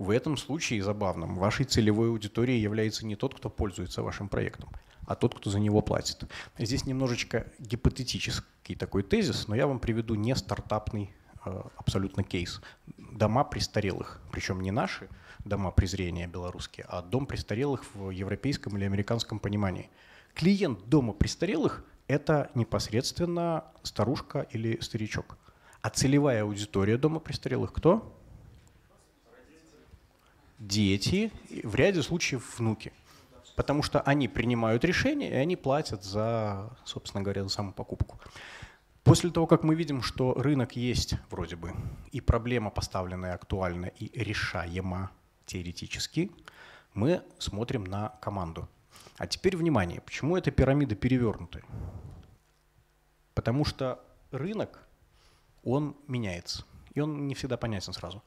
В 0.01 0.09
этом 0.09 0.39
случае 0.39 0.83
забавным 0.83 1.37
вашей 1.37 1.67
целевой 1.67 2.09
аудиторией 2.09 2.59
является 2.59 3.05
не 3.05 3.17
тот, 3.17 3.35
кто 3.35 3.51
пользуется 3.51 4.03
вашим 4.03 4.31
проектом, 4.31 4.71
а 5.07 5.15
тот, 5.15 5.35
кто 5.35 5.51
за 5.51 5.61
него 5.61 5.83
платит. 5.83 6.25
Здесь 6.57 6.87
немножечко 6.87 7.53
гипотетический 7.59 8.77
такой 8.77 9.03
тезис, 9.03 9.47
но 9.47 9.55
я 9.55 9.67
вам 9.67 9.79
приведу 9.79 10.15
не 10.15 10.35
стартапный 10.35 11.15
э, 11.45 11.63
абсолютно 11.77 12.25
кейс. 12.25 12.63
Дома 12.97 13.45
престарелых, 13.45 14.23
причем 14.33 14.63
не 14.63 14.71
наши 14.71 15.07
дома 15.45 15.71
презрения 15.71 16.27
белорусские, 16.27 16.87
а 16.89 17.03
дом 17.03 17.27
престарелых 17.27 17.85
в 17.95 18.09
европейском 18.09 18.79
или 18.79 18.85
американском 18.87 19.39
понимании. 19.39 19.91
Клиент 20.33 20.89
дома 20.89 21.13
престарелых– 21.13 21.85
это 22.07 22.51
непосредственно 22.55 23.65
старушка 23.83 24.47
или 24.51 24.81
старичок. 24.81 25.37
А 25.83 25.91
целевая 25.91 26.45
аудитория 26.45 26.97
дома 26.97 27.21
престарелых 27.21 27.75
кто? 27.75 28.17
Дети, 30.61 31.33
в 31.64 31.75
ряде 31.75 32.03
случаев 32.03 32.59
внуки. 32.59 32.92
Потому 33.57 33.83
что 33.83 34.01
они 34.03 34.29
принимают 34.29 34.85
решения, 34.85 35.31
и 35.31 35.35
они 35.35 35.57
платят 35.57 36.05
за, 36.05 36.70
собственно 36.85 37.23
говоря, 37.23 37.42
за 37.42 37.49
саму 37.49 37.73
покупку. 37.73 38.20
После 39.03 39.31
того, 39.31 39.46
как 39.46 39.64
мы 39.64 39.75
видим, 39.75 40.03
что 40.03 40.35
рынок 40.35 40.77
есть 40.77 41.14
вроде 41.31 41.57
бы, 41.57 41.75
и 42.12 42.20
проблема 42.20 42.70
поставленная 42.70 43.35
актуальна 43.35 43.87
и 43.87 44.11
решаема 44.23 45.11
теоретически, 45.46 46.31
мы 46.94 47.23
смотрим 47.38 47.85
на 47.85 48.11
команду. 48.20 48.68
А 49.16 49.27
теперь 49.27 49.57
внимание, 49.57 50.01
почему 50.01 50.37
эта 50.37 50.51
пирамида 50.51 50.94
перевернутая? 50.94 51.64
Потому 53.35 53.64
что 53.64 54.05
рынок, 54.31 54.87
он 55.64 55.96
меняется, 56.07 56.64
и 56.94 57.01
он 57.01 57.27
не 57.27 57.35
всегда 57.35 57.57
понятен 57.57 57.92
сразу. 57.92 58.23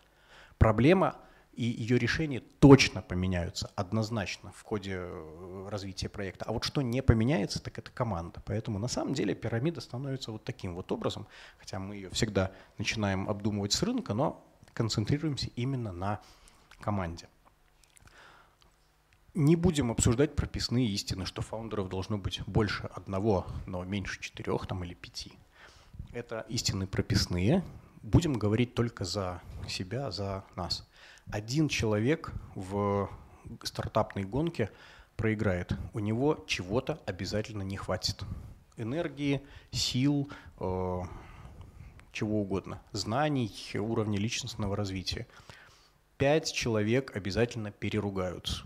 Проблема 0.58 1.18
и 1.56 1.64
ее 1.64 1.98
решения 1.98 2.40
точно 2.60 3.02
поменяются 3.02 3.72
однозначно 3.76 4.52
в 4.54 4.64
ходе 4.64 4.96
э, 4.98 5.68
развития 5.70 6.10
проекта. 6.10 6.46
А 6.46 6.52
вот 6.52 6.64
что 6.64 6.82
не 6.82 7.04
поменяется, 7.04 7.62
так 7.62 7.78
это 7.78 7.92
команда. 7.92 8.42
Поэтому 8.46 8.80
на 8.80 8.88
самом 8.88 9.14
деле 9.14 9.36
пирамида 9.36 9.82
становится 9.82 10.32
вот 10.32 10.44
таким 10.44 10.74
вот 10.74 10.92
образом, 10.92 11.28
хотя 11.60 11.80
мы 11.80 11.96
ее 11.96 12.10
всегда 12.10 12.52
начинаем 12.78 13.30
обдумывать 13.30 13.74
с 13.74 13.84
рынка, 13.84 14.14
но 14.14 14.44
концентрируемся 14.74 15.50
именно 15.56 15.92
на 15.92 16.22
команде. 16.80 17.28
Не 19.36 19.56
будем 19.56 19.92
обсуждать 19.92 20.36
прописные 20.36 20.88
истины, 20.88 21.26
что 21.26 21.42
фаундеров 21.42 21.90
должно 21.90 22.18
быть 22.18 22.42
больше 22.46 22.86
одного, 22.94 23.48
но 23.66 23.84
меньше 23.84 24.22
четырех 24.22 24.68
там, 24.68 24.84
или 24.84 24.94
пяти. 24.94 25.34
Это 26.12 26.46
истины 26.50 26.86
прописные. 26.86 27.64
Будем 28.04 28.34
говорить 28.34 28.76
только 28.76 29.06
за 29.06 29.42
себя, 29.68 30.12
за 30.12 30.44
нас. 30.56 30.88
Один 31.32 31.68
человек 31.68 32.34
в 32.56 33.10
стартапной 33.64 34.24
гонке 34.24 34.70
проиграет. 35.16 35.74
У 35.94 36.00
него 36.00 36.44
чего-то 36.48 37.00
обязательно 37.06 37.64
не 37.64 37.78
хватит. 37.78 38.24
Энергии, 38.78 39.42
сил, 39.72 40.30
э, 40.60 41.02
чего 42.12 42.42
угодно. 42.42 42.82
Знаний, 42.92 43.52
уровня 43.76 44.20
личностного 44.20 44.76
развития. 44.76 45.28
Пять 46.18 46.52
человек 46.52 47.16
обязательно 47.16 47.72
переругаются 47.72 48.66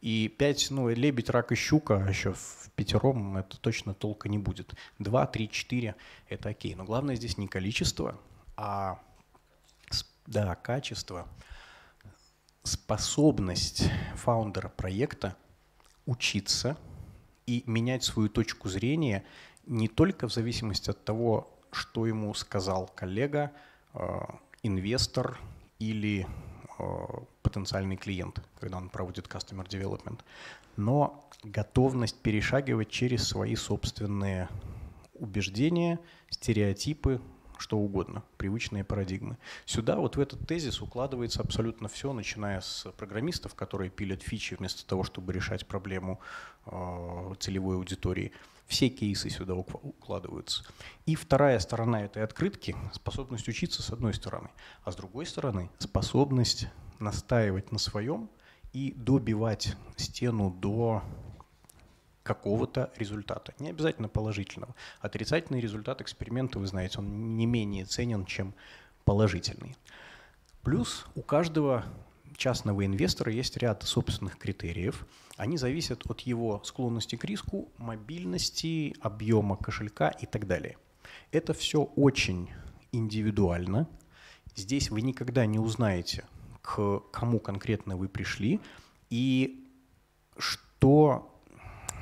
и 0.00 0.28
5, 0.28 0.70
ну, 0.70 0.88
лебедь, 0.88 1.30
рак 1.30 1.52
и 1.52 1.54
щука, 1.54 2.04
а 2.04 2.08
еще 2.08 2.32
в 2.32 2.70
пятером 2.76 3.36
это 3.36 3.58
точно 3.58 3.94
толка 3.94 4.28
не 4.28 4.38
будет. 4.38 4.74
2, 4.98 5.26
3, 5.26 5.50
4– 5.50 5.94
это 6.28 6.48
окей. 6.50 6.74
Но 6.74 6.84
главное 6.84 7.16
здесь 7.16 7.36
не 7.36 7.48
количество, 7.48 8.18
а 8.56 9.00
да, 10.26 10.54
качество, 10.54 11.26
способность 12.68 13.90
фаундера 14.14 14.68
проекта 14.68 15.36
учиться 16.06 16.76
и 17.46 17.62
менять 17.66 18.04
свою 18.04 18.28
точку 18.28 18.68
зрения 18.68 19.24
не 19.66 19.88
только 19.88 20.28
в 20.28 20.32
зависимости 20.32 20.90
от 20.90 21.04
того, 21.04 21.50
что 21.72 22.06
ему 22.06 22.32
сказал 22.34 22.90
коллега, 22.94 23.52
э, 23.94 24.20
инвестор 24.62 25.38
или 25.78 26.26
Э, 26.78 27.06
потенциальный 27.42 27.96
клиент, 27.96 28.40
когда 28.60 28.76
он 28.76 28.88
проводит 28.88 29.26
customer 29.26 29.66
development, 29.66 30.20
но 30.76 31.28
готовность 31.42 32.20
перешагивать 32.20 32.90
через 32.90 33.26
свои 33.26 33.56
собственные 33.56 34.48
убеждения, 35.14 35.98
стереотипы, 36.28 37.20
что 37.58 37.78
угодно, 37.78 38.22
привычные 38.36 38.84
парадигмы. 38.84 39.38
Сюда 39.64 39.96
вот 39.96 40.16
в 40.16 40.20
этот 40.20 40.46
тезис 40.46 40.80
укладывается 40.80 41.40
абсолютно 41.40 41.88
все, 41.88 42.12
начиная 42.12 42.60
с 42.60 42.90
программистов, 42.96 43.54
которые 43.54 43.90
пилят 43.90 44.22
фичи 44.22 44.54
вместо 44.54 44.86
того, 44.86 45.04
чтобы 45.04 45.32
решать 45.32 45.66
проблему 45.66 46.20
э, 46.66 47.34
целевой 47.38 47.76
аудитории, 47.76 48.32
все 48.66 48.90
кейсы 48.90 49.30
сюда 49.30 49.54
укладываются. 49.54 50.62
И 51.06 51.14
вторая 51.14 51.58
сторона 51.58 52.02
этой 52.02 52.22
открытки– 52.22 52.76
способность 52.92 53.48
учиться 53.48 53.82
с 53.82 53.90
одной 53.90 54.14
стороны, 54.14 54.50
а 54.84 54.92
с 54.92 54.96
другой 54.96 55.26
стороны– 55.26 55.70
способность 55.78 56.68
настаивать 56.98 57.72
на 57.72 57.78
своем 57.78 58.28
и 58.72 58.92
добивать 58.92 59.74
стену 59.96 60.50
до 60.50 61.02
какого-то 62.28 62.92
результата. 62.96 63.54
Не 63.58 63.70
обязательно 63.70 64.08
положительного. 64.10 64.74
Отрицательный 65.00 65.60
результат 65.60 66.02
эксперимента, 66.02 66.58
вы 66.58 66.66
знаете, 66.66 66.98
он 66.98 67.38
не 67.38 67.46
менее 67.46 67.86
ценен, 67.86 68.26
чем 68.26 68.52
положительный. 69.06 69.76
Плюс 70.62 71.06
у 71.14 71.22
каждого 71.22 71.86
частного 72.36 72.84
инвестора 72.84 73.32
есть 73.32 73.56
ряд 73.56 73.82
собственных 73.82 74.36
критериев. 74.36 75.06
Они 75.38 75.56
зависят 75.56 76.02
от 76.10 76.20
его 76.20 76.60
склонности 76.64 77.16
к 77.16 77.24
риску, 77.24 77.72
мобильности, 77.78 78.94
объема 79.00 79.56
кошелька 79.56 80.10
и 80.10 80.26
так 80.26 80.46
далее. 80.46 80.76
Это 81.32 81.54
все 81.54 81.84
очень 81.96 82.50
индивидуально. 82.92 83.88
Здесь 84.54 84.90
вы 84.90 85.00
никогда 85.00 85.46
не 85.46 85.58
узнаете, 85.58 86.24
к 86.60 87.00
кому 87.10 87.40
конкретно 87.40 87.96
вы 87.96 88.06
пришли 88.08 88.60
и 89.08 89.64
что 90.36 91.37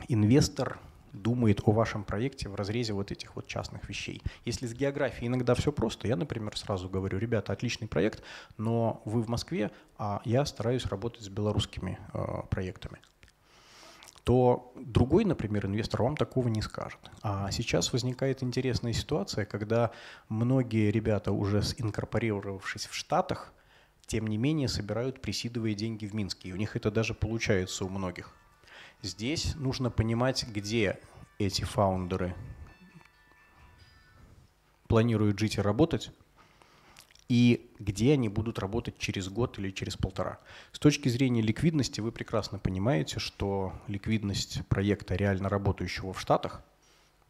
инвестор 0.08 0.78
думает 1.12 1.60
о 1.64 1.72
вашем 1.72 2.04
проекте 2.04 2.48
в 2.48 2.54
разрезе 2.54 2.92
вот 2.92 3.10
этих 3.10 3.36
вот 3.36 3.46
частных 3.46 3.88
вещей. 3.88 4.22
Если 4.44 4.66
с 4.66 4.74
географией 4.74 5.28
иногда 5.28 5.54
все 5.54 5.72
просто, 5.72 6.08
я, 6.08 6.16
например, 6.16 6.56
сразу 6.56 6.88
говорю, 6.88 7.18
ребята, 7.18 7.52
отличный 7.52 7.88
проект, 7.88 8.22
но 8.58 9.00
вы 9.04 9.22
в 9.22 9.28
Москве, 9.28 9.70
а 9.98 10.20
я 10.24 10.44
стараюсь 10.44 10.84
работать 10.86 11.24
с 11.24 11.28
белорусскими 11.28 11.98
э, 12.12 12.42
проектами 12.50 12.98
то 14.26 14.72
другой, 14.74 15.24
например, 15.24 15.66
инвестор 15.66 16.02
вам 16.02 16.16
такого 16.16 16.48
не 16.48 16.60
скажет. 16.60 16.98
А 17.22 17.48
сейчас 17.52 17.92
возникает 17.92 18.42
интересная 18.42 18.92
ситуация, 18.92 19.44
когда 19.44 19.92
многие 20.28 20.90
ребята, 20.90 21.30
уже 21.30 21.62
инкорпорировавшись 21.78 22.86
в 22.86 22.92
Штатах, 22.92 23.52
тем 24.04 24.26
не 24.26 24.36
менее 24.36 24.66
собирают 24.66 25.22
присидовые 25.22 25.76
деньги 25.76 26.06
в 26.06 26.14
Минске. 26.14 26.48
И 26.48 26.52
у 26.52 26.56
них 26.56 26.74
это 26.74 26.90
даже 26.90 27.14
получается 27.14 27.84
у 27.84 27.88
многих. 27.88 28.34
Здесь 29.02 29.54
нужно 29.56 29.90
понимать, 29.90 30.46
где 30.48 30.98
эти 31.38 31.62
фаундеры 31.62 32.34
планируют 34.88 35.38
жить 35.38 35.56
и 35.56 35.60
работать, 35.60 36.10
и 37.28 37.70
где 37.78 38.12
они 38.12 38.28
будут 38.28 38.58
работать 38.58 38.98
через 38.98 39.28
год 39.28 39.58
или 39.58 39.70
через 39.70 39.96
полтора. 39.96 40.38
С 40.72 40.78
точки 40.78 41.08
зрения 41.08 41.42
ликвидности 41.42 42.00
вы 42.00 42.12
прекрасно 42.12 42.58
понимаете, 42.58 43.18
что 43.18 43.72
ликвидность 43.88 44.66
проекта 44.68 45.16
реально 45.16 45.48
работающего 45.48 46.12
в 46.12 46.20
Штатах, 46.20 46.62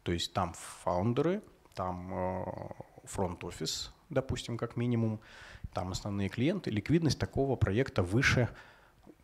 то 0.03 0.11
есть 0.11 0.33
там 0.33 0.53
фаундеры, 0.83 1.41
там 1.73 2.73
фронт-офис, 3.03 3.91
допустим, 4.09 4.57
как 4.57 4.75
минимум, 4.77 5.19
там 5.73 5.91
основные 5.91 6.29
клиенты, 6.29 6.69
ликвидность 6.69 7.19
такого 7.19 7.55
проекта 7.55 8.03
выше 8.03 8.49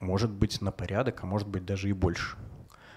может 0.03 0.29
быть 0.29 0.61
на 0.61 0.71
порядок, 0.71 1.23
а 1.23 1.25
может 1.25 1.47
быть 1.47 1.65
даже 1.65 1.89
и 1.89 1.93
больше. 1.93 2.37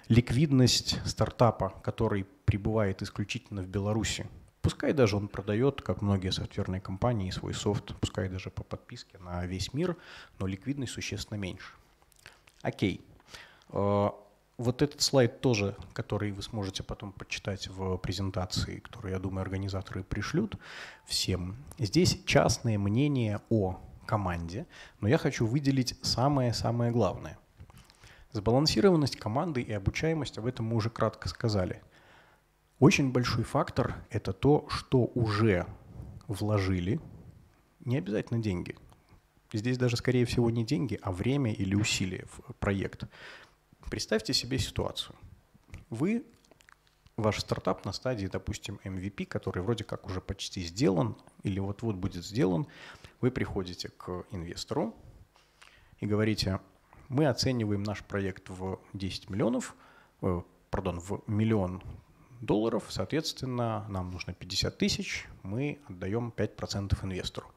Ликвидность 0.07 0.99
стартапа, 1.05 1.73
который 1.83 2.25
пребывает 2.45 3.01
исключительно 3.01 3.61
в 3.61 3.67
Беларуси, 3.67 4.27
пускай 4.61 4.93
даже 4.93 5.17
он 5.17 5.27
продает, 5.27 5.81
как 5.81 6.01
многие 6.01 6.31
софтверные 6.31 6.81
компании, 6.81 7.31
свой 7.31 7.53
софт, 7.53 7.95
пускай 7.99 8.29
даже 8.29 8.49
по 8.49 8.63
подписке 8.63 9.17
на 9.19 9.45
весь 9.45 9.73
мир, 9.73 9.97
но 10.39 10.47
ликвидность 10.47 10.93
существенно 10.93 11.37
меньше. 11.37 11.73
Окей. 12.61 13.01
Э, 13.69 14.09
вот 14.57 14.81
этот 14.81 15.01
слайд 15.01 15.41
тоже, 15.41 15.75
который 15.93 16.31
вы 16.31 16.41
сможете 16.41 16.83
потом 16.83 17.11
почитать 17.11 17.67
в 17.67 17.97
презентации, 17.97 18.79
которую, 18.79 19.13
я 19.13 19.19
думаю, 19.19 19.41
организаторы 19.41 20.03
пришлют 20.03 20.55
всем. 21.05 21.55
Здесь 21.77 22.19
частное 22.25 22.77
мнение 22.77 23.41
о 23.49 23.79
команде, 24.07 24.65
но 24.99 25.07
я 25.07 25.19
хочу 25.19 25.45
выделить 25.45 25.95
самое-самое 26.01 26.91
главное. 26.91 27.37
Сбалансированность 28.31 29.17
команды 29.17 29.61
и 29.61 29.71
обучаемость, 29.71 30.37
об 30.39 30.47
этом 30.47 30.65
мы 30.65 30.75
уже 30.75 30.89
кратко 30.89 31.29
сказали. 31.29 31.81
Очень 32.79 33.11
большой 33.11 33.43
фактор– 33.43 33.95
это 34.09 34.33
то, 34.33 34.65
что 34.69 35.11
уже 35.13 35.67
вложили, 36.27 36.99
не 37.85 37.97
обязательно 37.97 38.39
деньги. 38.39 38.75
Здесь 39.53 39.77
даже, 39.77 39.97
скорее 39.97 40.25
всего, 40.25 40.49
не 40.49 40.65
деньги, 40.65 40.99
а 41.01 41.11
время 41.11 41.53
или 41.53 41.75
усилия 41.75 42.25
в 42.31 42.53
проект. 42.55 43.05
Представьте 43.89 44.33
себе 44.33 44.59
ситуацию. 44.59 45.15
Вы, 45.89 46.25
ваш 47.17 47.39
стартап 47.39 47.83
на 47.83 47.91
стадии, 47.91 48.27
допустим, 48.27 48.79
MVP, 48.83 49.25
который 49.25 49.61
вроде 49.61 49.83
как 49.83 50.05
уже 50.05 50.21
почти 50.21 50.61
сделан 50.61 51.17
или 51.43 51.59
вот-вот 51.59 51.95
будет 51.95 52.23
сделан, 52.23 52.67
вы 53.21 53.31
приходите 53.31 53.89
к 53.89 54.23
инвестору 54.31 54.95
и 55.99 56.05
говорите, 56.05 56.59
мы 57.09 57.25
оцениваем 57.27 57.83
наш 57.83 58.03
проект 58.03 58.49
в 58.49 58.79
10 58.93 59.29
миллионов, 59.29 59.75
э, 60.21 60.41
пардон, 60.69 60.99
в 60.99 61.23
миллион 61.27 61.81
долларов, 62.41 62.85
соответственно, 62.89 63.87
нам 63.89 64.11
нужно 64.11 64.33
50 64.33 64.77
тысяч, 64.77 65.25
мы 65.41 65.79
отдаем 65.87 66.31
5% 66.35 67.03
инвестору. 67.03 67.51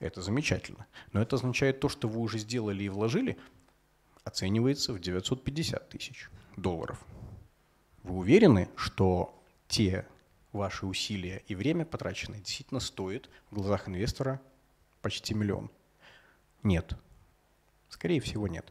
Это 0.00 0.22
замечательно. 0.22 0.86
Но 1.12 1.22
это 1.22 1.36
означает 1.36 1.78
то, 1.78 1.88
что 1.88 2.08
вы 2.08 2.20
уже 2.20 2.38
сделали 2.38 2.82
и 2.82 2.88
вложили, 2.88 3.38
оценивается 4.24 4.92
в 4.92 4.98
950 4.98 5.88
тысяч 5.88 6.28
долларов. 6.56 7.04
Вы 8.04 8.18
уверены, 8.18 8.68
что 8.76 9.34
те 9.66 10.06
ваши 10.52 10.86
усилия 10.86 11.42
и 11.48 11.54
время 11.54 11.86
потраченные 11.86 12.40
действительно 12.40 12.78
стоят 12.78 13.30
в 13.50 13.54
глазах 13.54 13.88
инвестора 13.88 14.42
почти 15.00 15.32
миллион? 15.32 15.70
Нет. 16.62 16.96
Скорее 17.88 18.20
всего, 18.20 18.46
нет. 18.46 18.70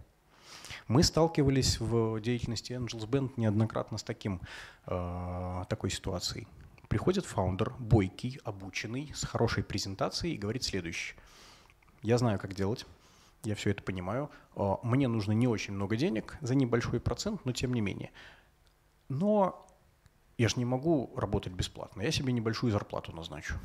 Мы 0.87 1.01
сталкивались 1.01 1.79
в 1.79 2.19
деятельности 2.21 2.73
Angels 2.73 3.07
Band 3.09 3.31
неоднократно 3.37 3.97
с 3.97 4.03
таким, 4.03 4.39
э, 4.85 5.63
такой 5.67 5.89
ситуацией. 5.89 6.47
Приходит 6.87 7.25
фаундер, 7.25 7.73
бойкий, 7.79 8.39
обученный, 8.43 9.11
с 9.15 9.25
хорошей 9.25 9.63
презентацией 9.63 10.35
и 10.35 10.37
говорит 10.37 10.63
следующее. 10.63 11.17
Я 12.03 12.19
знаю, 12.19 12.37
как 12.37 12.53
делать, 12.53 12.85
я 13.43 13.55
все 13.55 13.71
это 13.71 13.81
понимаю. 13.81 14.29
Э, 14.55 14.75
мне 14.83 15.07
нужно 15.07 15.31
не 15.31 15.47
очень 15.47 15.73
много 15.73 15.95
денег 15.95 16.37
за 16.41 16.53
небольшой 16.53 16.99
процент, 16.99 17.45
но 17.45 17.51
тем 17.51 17.73
не 17.73 17.81
менее. 17.81 18.11
Но 19.13 19.67
я 20.37 20.49
же 20.49 20.55
не 20.57 20.65
могу 20.65 21.11
работать 21.15 21.53
бесплатно, 21.53 22.01
я 22.01 22.11
себе 22.11 22.33
небольшую 22.33 22.71
зарплату 22.71 23.11
назначу. 23.11 23.55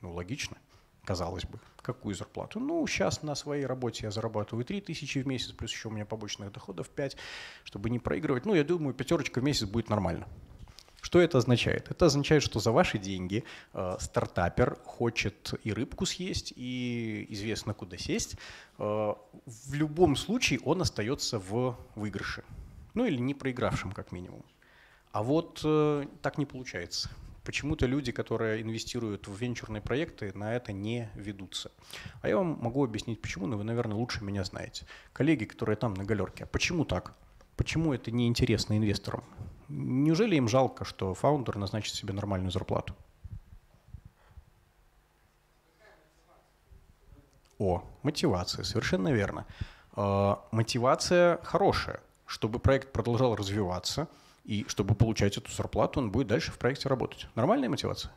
Ну, 0.00 0.12
логично. 0.12 0.56
казалось 1.04 1.44
бы. 1.44 1.58
Какую 1.82 2.14
зарплату? 2.14 2.60
Ну, 2.60 2.86
сейчас 2.86 3.22
на 3.22 3.34
своей 3.34 3.64
работе 3.66 4.04
я 4.04 4.10
зарабатываю 4.10 4.64
3 4.64 4.80
тысячи 4.80 5.20
в 5.20 5.26
месяц, 5.26 5.52
плюс 5.52 5.72
еще 5.72 5.88
у 5.88 5.92
меня 5.92 6.04
побочных 6.04 6.52
доходов 6.52 6.88
5, 6.90 7.16
чтобы 7.64 7.88
не 7.88 7.98
проигрывать. 7.98 8.44
Ну, 8.46 8.54
я 8.54 8.64
думаю, 8.64 8.94
пятерочка 8.94 9.40
в 9.40 9.44
месяц 9.44 9.66
будет 9.66 9.88
нормально. 9.88 10.26
Что 11.00 11.20
это 11.20 11.38
означает? 11.38 11.90
Это 11.90 12.06
означает, 12.06 12.42
что 12.42 12.58
за 12.58 12.72
ваши 12.72 12.98
деньги 12.98 13.44
э, 13.72 13.96
стартапер 14.00 14.76
хочет 14.84 15.54
и 15.62 15.72
рыбку 15.72 16.04
съесть, 16.04 16.52
и 16.56 17.26
известно 17.30 17.72
куда 17.74 17.96
сесть. 17.96 18.34
Э, 18.78 19.14
в 19.46 19.72
любом 19.72 20.16
случае 20.16 20.60
он 20.64 20.82
остается 20.82 21.38
в 21.38 21.78
выигрыше. 21.94 22.42
Ну 22.94 23.04
или 23.04 23.18
не 23.18 23.34
проигравшим 23.34 23.92
как 23.92 24.12
минимум. 24.12 24.44
А 25.12 25.22
вот 25.22 25.60
э, 25.64 26.06
так 26.22 26.38
не 26.38 26.46
получается. 26.46 27.10
Почему-то 27.44 27.86
люди, 27.86 28.12
которые 28.12 28.60
инвестируют 28.60 29.26
в 29.26 29.34
венчурные 29.34 29.80
проекты, 29.80 30.32
на 30.34 30.54
это 30.54 30.72
не 30.72 31.08
ведутся. 31.14 31.70
А 32.20 32.28
я 32.28 32.36
вам 32.36 32.58
могу 32.60 32.84
объяснить, 32.84 33.22
почему, 33.22 33.46
но 33.46 33.56
вы, 33.56 33.64
наверное, 33.64 33.96
лучше 33.96 34.22
меня 34.22 34.44
знаете. 34.44 34.84
Коллеги, 35.14 35.44
которые 35.44 35.76
там 35.76 35.94
на 35.94 36.04
галерке, 36.04 36.44
а 36.44 36.46
почему 36.46 36.84
так? 36.84 37.14
Почему 37.56 37.94
это 37.94 38.10
не 38.10 38.28
интересно 38.28 38.76
инвесторам? 38.76 39.24
Неужели 39.68 40.36
им 40.36 40.46
жалко, 40.46 40.84
что 40.84 41.14
фаундер 41.14 41.56
назначит 41.56 41.94
себе 41.94 42.12
нормальную 42.12 42.50
зарплату? 42.50 42.94
О, 47.58 47.82
мотивация, 48.02 48.64
совершенно 48.64 49.08
верно. 49.08 49.46
Э, 49.96 50.36
мотивация 50.52 51.38
хорошая, 51.42 52.00
чтобы 52.28 52.60
проект 52.60 52.92
продолжал 52.92 53.34
развиваться– 53.34 54.06
и 54.48 54.64
чтобы 54.66 54.94
получать 54.94 55.36
эту 55.36 55.52
зарплату, 55.52 56.00
он 56.00 56.10
будет 56.10 56.28
дальше 56.28 56.50
в 56.52 56.58
проекте 56.58 56.88
работать. 56.88 57.26
Нормальная 57.34 57.68
мотивация? 57.68 58.10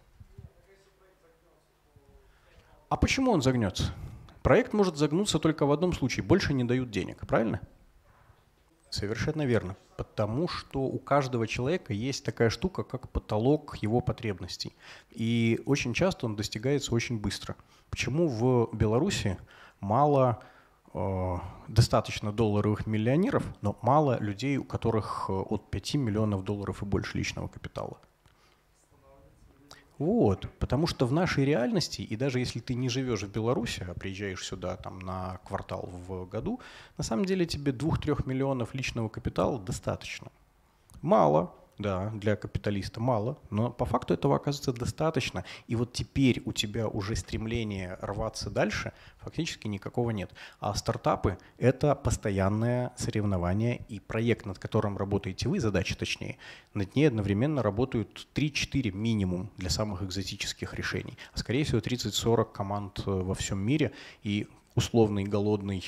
А 2.87 2.95
почему 2.95 3.33
он 3.33 3.41
загнется? 3.41 3.93
Проект 4.41 4.71
может 4.71 4.95
загнуться 4.95 5.39
только 5.39 5.65
в 5.65 5.73
одном 5.73 5.91
случае. 5.91 6.23
Больше 6.23 6.53
не 6.53 6.63
дают 6.63 6.89
денег, 6.89 7.27
правильно? 7.27 7.59
Совершенно 8.89 9.45
верно. 9.45 9.75
Потому 9.97 10.47
что 10.47 10.83
у 10.83 10.99
каждого 10.99 11.47
человека 11.47 11.91
есть 11.91 12.23
такая 12.23 12.49
штука, 12.49 12.83
как 12.83 13.09
потолок 13.09 13.75
его 13.81 13.99
потребностей. 13.99 14.73
И 15.09 15.61
очень 15.65 15.93
часто 15.93 16.27
он 16.27 16.37
достигается 16.37 16.95
очень 16.95 17.19
быстро. 17.19 17.57
Почему 17.89 18.29
в 18.29 18.69
Беларуси 18.73 19.37
мало 19.81 20.41
достаточно 21.67 22.31
долларовых 22.31 22.85
миллионеров, 22.85 23.43
но 23.61 23.77
мало 23.81 24.19
людей, 24.19 24.57
у 24.57 24.63
которых 24.63 25.25
э, 25.29 25.33
от 25.33 25.69
5 25.71 25.95
миллионов 25.95 26.43
долларов 26.43 26.81
и 26.81 26.85
больше 26.85 27.17
личного 27.17 27.47
капитала. 27.47 27.97
Вот, 29.97 30.49
потому 30.57 30.87
что 30.87 31.05
в 31.05 31.13
нашей 31.13 31.45
реальности, 31.45 32.01
и 32.01 32.15
даже 32.15 32.39
если 32.39 32.59
ты 32.59 32.73
не 32.73 32.89
живешь 32.89 33.21
в 33.21 33.31
Беларуси, 33.31 33.85
а 33.87 33.93
приезжаешь 33.93 34.43
сюда 34.43 34.75
там, 34.75 34.99
на 34.99 35.39
квартал 35.45 35.87
в 36.07 36.25
году, 36.25 36.59
на 36.97 37.03
самом 37.03 37.25
деле 37.25 37.45
тебе 37.45 37.71
2-3 37.71 38.27
миллионов 38.27 38.73
личного 38.73 39.09
капитала 39.09 39.59
достаточно. 39.59 40.29
Мало, 41.01 41.53
да, 41.81 42.09
для 42.11 42.35
капиталиста 42.35 42.99
мало, 42.99 43.37
но 43.49 43.71
по 43.71 43.85
факту 43.85 44.13
этого 44.13 44.35
оказывается 44.35 44.73
достаточно. 44.73 45.43
И 45.67 45.75
вот 45.75 45.93
теперь 45.93 46.41
у 46.45 46.53
тебя 46.53 46.87
уже 46.87 47.15
стремление 47.15 47.97
рваться 48.01 48.49
дальше 48.49 48.93
фактически 49.17 49.67
никакого 49.67 50.11
нет. 50.11 50.31
А 50.59 50.73
стартапы— 50.75 51.37
это 51.57 51.95
постоянное 51.95 52.91
соревнование 52.97 53.83
и 53.87 53.99
проект, 53.99 54.45
над 54.45 54.59
которым 54.59 54.97
работаете 54.97 55.47
вы, 55.49 55.59
задача 55.59 55.97
точнее, 55.97 56.37
над 56.73 56.95
ней 56.95 57.07
одновременно 57.07 57.61
работают 57.61 58.27
3-4 58.33 58.91
минимум 58.91 59.49
для 59.57 59.69
самых 59.69 60.03
экзотических 60.03 60.73
решений. 60.73 61.17
А 61.33 61.37
скорее 61.37 61.63
всего 61.63 61.79
30-40 61.79 62.51
команд 62.51 63.03
э, 63.05 63.11
во 63.11 63.35
всем 63.35 63.59
мире 63.59 63.91
и 64.23 64.47
условный 64.75 65.23
голодный 65.23 65.83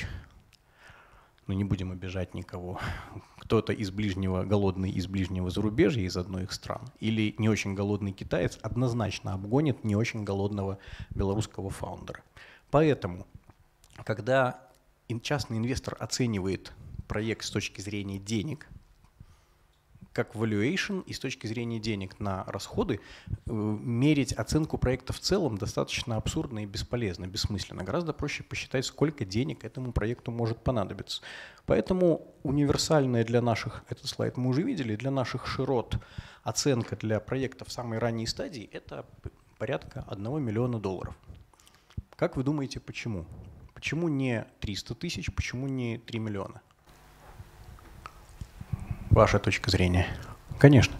ну 1.47 1.53
не 1.53 1.63
будем 1.63 1.91
обижать 1.91 2.33
никого, 2.33 2.79
кто-то 3.39 3.73
из 3.73 3.91
ближнего, 3.91 4.43
голодный 4.43 4.91
из 4.91 5.07
ближнего 5.07 5.49
зарубежья, 5.49 6.03
из 6.03 6.17
одной 6.17 6.43
их 6.43 6.53
стран, 6.53 6.81
или 6.99 7.35
не 7.37 7.49
очень 7.49 7.73
голодный 7.73 8.11
китаец 8.11 8.57
однозначно 8.61 9.33
обгонит 9.33 9.83
не 9.83 9.95
очень 9.95 10.23
голодного 10.23 10.79
белорусского 11.11 11.69
фаундера. 11.69 12.23
Поэтому, 12.71 13.27
когда 14.05 14.59
частный 15.21 15.57
инвестор 15.57 15.95
оценивает 15.99 16.73
проект 17.07 17.45
с 17.45 17.51
точки 17.51 17.81
зрения 17.81 18.17
денег, 18.17 18.67
как 20.13 20.35
valuation 20.35 21.03
и 21.05 21.13
с 21.13 21.19
точки 21.19 21.47
зрения 21.47 21.79
денег 21.79 22.19
на 22.19 22.43
расходы 22.45 22.99
э, 23.27 23.51
мерить 23.51 24.31
оценку 24.33 24.77
проекта 24.77 25.11
в 25.11 25.19
целом 25.19 25.57
достаточно 25.57 26.15
абсурдно 26.15 26.59
и 26.59 26.65
бесполезно, 26.65 27.27
бессмысленно. 27.27 27.83
Гораздо 27.83 28.13
проще 28.13 28.43
посчитать, 28.43 28.85
сколько 28.85 29.25
денег 29.25 29.65
этому 29.65 29.91
проекту 29.91 30.31
может 30.31 30.59
понадобиться. 30.59 31.23
Поэтому 31.65 32.33
универсальная 32.43 33.25
для 33.25 33.41
наших, 33.41 33.83
этот 33.89 34.05
слайд 34.05 34.37
мы 34.37 34.49
уже 34.49 34.61
видели, 34.61 34.95
для 34.95 35.11
наших 35.11 35.47
широт 35.47 35.97
оценка 36.43 36.95
для 36.95 37.19
проекта 37.19 37.65
в 37.65 37.71
самой 37.71 37.97
ранней 37.97 38.27
стадии– 38.27 38.69
это 38.71 39.05
порядка 39.57 40.05
1 40.07 40.43
миллиона 40.43 40.79
долларов. 40.79 41.17
Как 42.15 42.37
вы 42.37 42.43
думаете, 42.43 42.79
почему? 42.79 43.25
Почему 43.73 44.07
не 44.09 44.45
300 44.59 44.95
тысяч, 44.95 45.33
почему 45.33 45.67
не 45.67 45.97
3 45.97 46.19
миллиона? 46.19 46.61
Ваша 49.13 49.37
точка 49.37 49.69
зрения. 49.69 50.07
Конечно. 50.59 50.95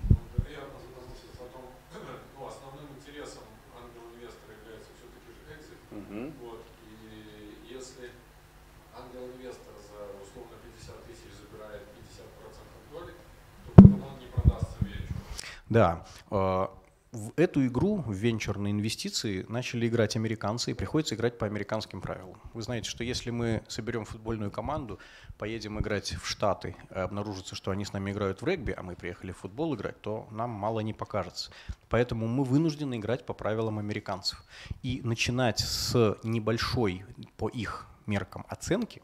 Да. 15.70 16.06
А, 17.14 17.18
в 17.18 17.32
эту 17.36 17.66
игру, 17.68 17.98
в 17.98 18.12
венчурные 18.12 18.72
инвестиции, 18.72 19.46
начали 19.50 19.88
играть 19.88 20.16
американцы, 20.16 20.72
и 20.72 20.74
приходится 20.74 21.16
играть 21.16 21.38
по 21.38 21.46
американским 21.46 22.02
правилам. 22.02 22.40
Вы 22.54 22.62
знаете, 22.62 22.90
что 22.90 23.04
если 23.04 23.30
мы 23.30 23.64
соберем 23.68 24.06
футбольную 24.06 24.52
команду, 24.52 25.00
поедем 25.38 25.80
играть 25.80 26.16
в 26.16 26.28
Штаты, 26.28 26.76
и 26.90 26.94
обнаружится, 26.94 27.56
что 27.56 27.72
они 27.72 27.86
с 27.86 27.94
нами 27.94 28.12
играют 28.12 28.42
в 28.42 28.46
регби, 28.46 28.72
а 28.72 28.84
мы 28.84 28.96
приехали 28.96 29.32
в 29.32 29.38
футбол 29.38 29.76
играть, 29.76 30.00
то 30.02 30.28
нам 30.32 30.50
мало 30.50 30.82
не 30.82 30.94
покажется. 30.94 31.52
Поэтому 31.90 32.28
мы 32.28 32.44
вынуждены 32.44 32.96
играть 32.96 33.26
по 33.26 33.34
правилам 33.34 33.80
американцев. 33.80 34.44
И 34.82 35.02
начинать 35.04 35.60
с 35.60 36.18
небольшой, 36.24 37.06
по 37.38 37.50
их 37.50 37.88
меркам, 38.06 38.46
оценки, 38.50 39.02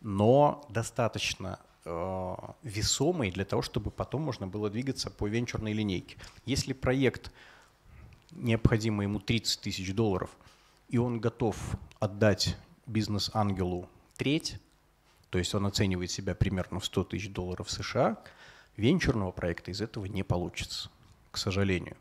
но 0.00 0.64
достаточно 0.68 1.58
Э, 1.84 2.34
весомый 2.62 3.30
для 3.30 3.44
того, 3.44 3.62
чтобы 3.62 3.90
потом 3.90 4.22
можно 4.22 4.46
было 4.46 4.70
двигаться 4.70 5.10
по 5.10 5.26
венчурной 5.26 5.72
линейке. 5.72 6.16
Если 6.46 6.72
проект 6.72 7.32
необходимо 8.30 9.02
ему 9.02 9.18
30 9.18 9.60
тысяч 9.60 9.92
долларов, 9.92 10.30
и 10.88 10.98
он 10.98 11.20
готов 11.20 11.56
отдать 11.98 12.56
бизнес-ангелу 12.86 13.88
треть, 14.16 14.58
то 15.30 15.38
есть 15.38 15.54
он 15.54 15.66
оценивает 15.66 16.10
себя 16.10 16.34
примерно 16.34 16.78
в 16.78 16.84
100 16.84 17.04
тысяч 17.04 17.30
долларов 17.30 17.70
США, 17.70 18.22
венчурного 18.76 19.32
проекта 19.32 19.70
из 19.70 19.80
этого 19.80 20.04
не 20.06 20.22
получится, 20.22 20.90
к 21.30 21.38
сожалению. 21.38 21.96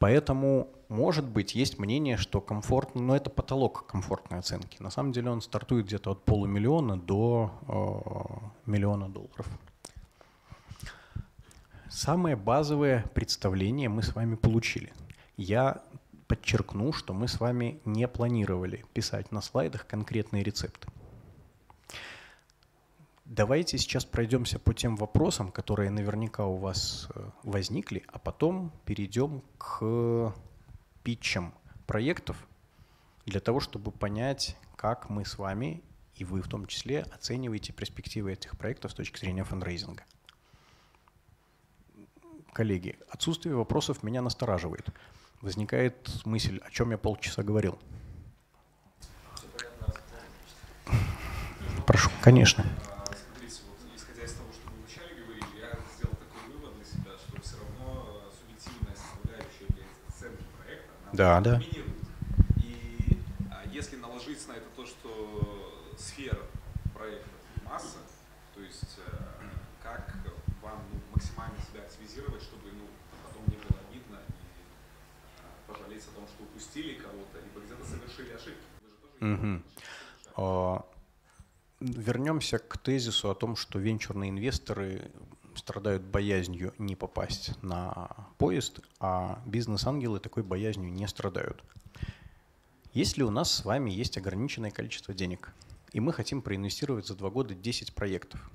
Поэтому, 0.00 0.68
может 0.88 1.26
быть, 1.26 1.54
есть 1.54 1.78
мнение, 1.78 2.16
что 2.16 2.40
комфортно, 2.40 3.02
но 3.02 3.14
это 3.14 3.28
потолок 3.28 3.84
комфортной 3.86 4.38
оценки. 4.38 4.82
На 4.82 4.88
самом 4.88 5.12
деле 5.12 5.30
он 5.30 5.42
стартует 5.42 5.86
где-то 5.86 6.12
от 6.12 6.24
полумиллиона 6.24 6.98
до 6.98 7.52
э, 7.68 8.70
миллиона 8.70 9.10
долларов. 9.10 9.46
Самое 11.90 12.34
базовое 12.34 13.04
представление 13.12 13.90
мы 13.90 14.02
с 14.02 14.14
вами 14.14 14.36
получили. 14.36 14.90
Я 15.36 15.82
подчеркну, 16.28 16.94
что 16.94 17.12
мы 17.12 17.28
с 17.28 17.38
вами 17.38 17.78
не 17.84 18.08
планировали 18.08 18.86
писать 18.94 19.30
на 19.32 19.42
слайдах 19.42 19.86
конкретные 19.86 20.42
рецепты. 20.42 20.88
Давайте 23.30 23.78
сейчас 23.78 24.04
пройдемся 24.04 24.58
по 24.58 24.74
тем 24.74 24.96
вопросам, 24.96 25.52
которые 25.52 25.88
наверняка 25.90 26.46
у 26.46 26.56
вас 26.56 27.06
э, 27.14 27.30
возникли, 27.44 28.02
а 28.08 28.18
потом 28.18 28.72
перейдем 28.84 29.44
к 29.56 30.34
питчам 31.04 31.54
проектов 31.86 32.44
для 33.26 33.38
того, 33.38 33.60
чтобы 33.60 33.92
понять, 33.92 34.56
как 34.74 35.08
мы 35.10 35.24
с 35.24 35.38
вами 35.38 35.80
и 36.16 36.24
вы 36.24 36.42
в 36.42 36.48
том 36.48 36.66
числе 36.66 37.02
оцениваете 37.02 37.72
перспективы 37.72 38.32
этих 38.32 38.58
проектов 38.58 38.90
с 38.90 38.94
точки 38.94 39.20
зрения 39.20 39.44
фандрейзинга. 39.44 40.02
Коллеги, 42.52 42.98
отсутствие 43.10 43.54
вопросов 43.54 44.02
меня 44.02 44.22
настораживает. 44.22 44.88
Возникает 45.40 46.10
мысль, 46.24 46.58
о 46.66 46.70
чем 46.72 46.90
я 46.90 46.98
полчаса 46.98 47.44
говорил. 47.44 47.78
Прошу, 51.86 52.10
конечно. 52.22 52.66
да, 61.20 61.38
да. 61.42 61.60
И 62.56 63.18
а, 63.50 63.66
если 63.70 63.96
наложить 63.96 64.48
на 64.48 64.52
это 64.52 64.64
то, 64.74 64.86
что 64.86 65.92
сфера 65.98 66.40
проекта 66.94 67.28
масса, 67.62 67.98
то 68.54 68.62
есть 68.62 68.98
э, 69.06 69.12
как 69.82 70.16
вам 70.62 70.80
ну, 70.90 70.98
максимально 71.14 71.58
себя 71.60 71.82
активизировать, 71.82 72.40
чтобы 72.40 72.70
ну, 72.72 72.86
потом 73.22 73.42
не 73.48 73.56
было 73.56 73.78
обидно 73.90 74.16
и 74.16 74.40
а, 75.42 75.70
пожалеть 75.70 76.04
о 76.04 76.16
том, 76.16 76.26
что 76.26 76.42
упустили 76.44 76.94
кого-то, 76.94 77.38
либо 77.38 77.66
где-то 77.66 77.84
совершили 77.84 78.32
ошибки. 78.32 78.64
Угу. 79.20 79.62
А, 80.36 80.86
вернемся 81.80 82.58
к 82.58 82.78
тезису 82.78 83.28
о 83.28 83.34
том, 83.34 83.56
что 83.56 83.78
венчурные 83.78 84.30
инвесторы 84.30 85.10
страдают 85.54 86.02
боязнью 86.02 86.72
не 86.78 86.96
попасть 86.96 87.62
на 87.62 88.08
поезд 88.38 88.79
а 89.00 89.42
бизнес-ангелы 89.46 90.20
такой 90.20 90.42
боязнью 90.42 90.92
не 90.92 91.08
страдают. 91.08 91.64
Если 92.92 93.22
у 93.22 93.30
нас 93.30 93.50
с 93.50 93.64
вами 93.64 93.90
есть 93.90 94.18
ограниченное 94.18 94.70
количество 94.70 95.14
денег, 95.14 95.52
и 95.92 96.00
мы 96.00 96.12
хотим 96.12 96.42
проинвестировать 96.42 97.06
за 97.06 97.16
два 97.16 97.30
года 97.30 97.54
10 97.54 97.94
проектов, 97.94 98.50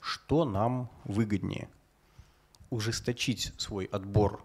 что 0.00 0.44
нам 0.44 0.90
выгоднее? 1.04 1.68
Ужесточить 2.70 3.52
свой 3.58 3.86
отбор 3.86 4.44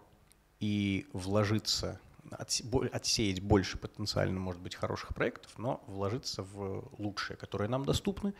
и 0.58 1.06
вложиться, 1.12 2.00
отсеять 2.30 3.42
больше 3.42 3.76
потенциально, 3.76 4.40
может 4.40 4.62
быть, 4.62 4.74
хороших 4.74 5.14
проектов, 5.14 5.52
но 5.58 5.82
вложиться 5.86 6.42
в 6.42 6.88
лучшие, 6.98 7.36
которые 7.36 7.68
нам 7.68 7.84
доступны, 7.84 8.32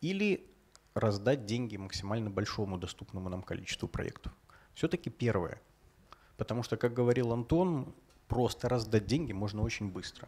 или 0.00 0.48
раздать 0.94 1.46
деньги 1.46 1.76
максимально 1.76 2.30
большому 2.30 2.78
доступному 2.78 3.28
нам 3.28 3.42
количеству 3.42 3.86
проектов. 3.88 4.32
Все-таки 4.74 5.10
первое. 5.10 5.60
Потому 6.38 6.62
что, 6.62 6.76
как 6.76 6.94
говорил 6.94 7.32
Антон, 7.32 7.92
просто 8.28 8.68
раздать 8.68 9.06
деньги 9.06 9.32
можно 9.32 9.60
очень 9.60 9.90
быстро. 9.90 10.26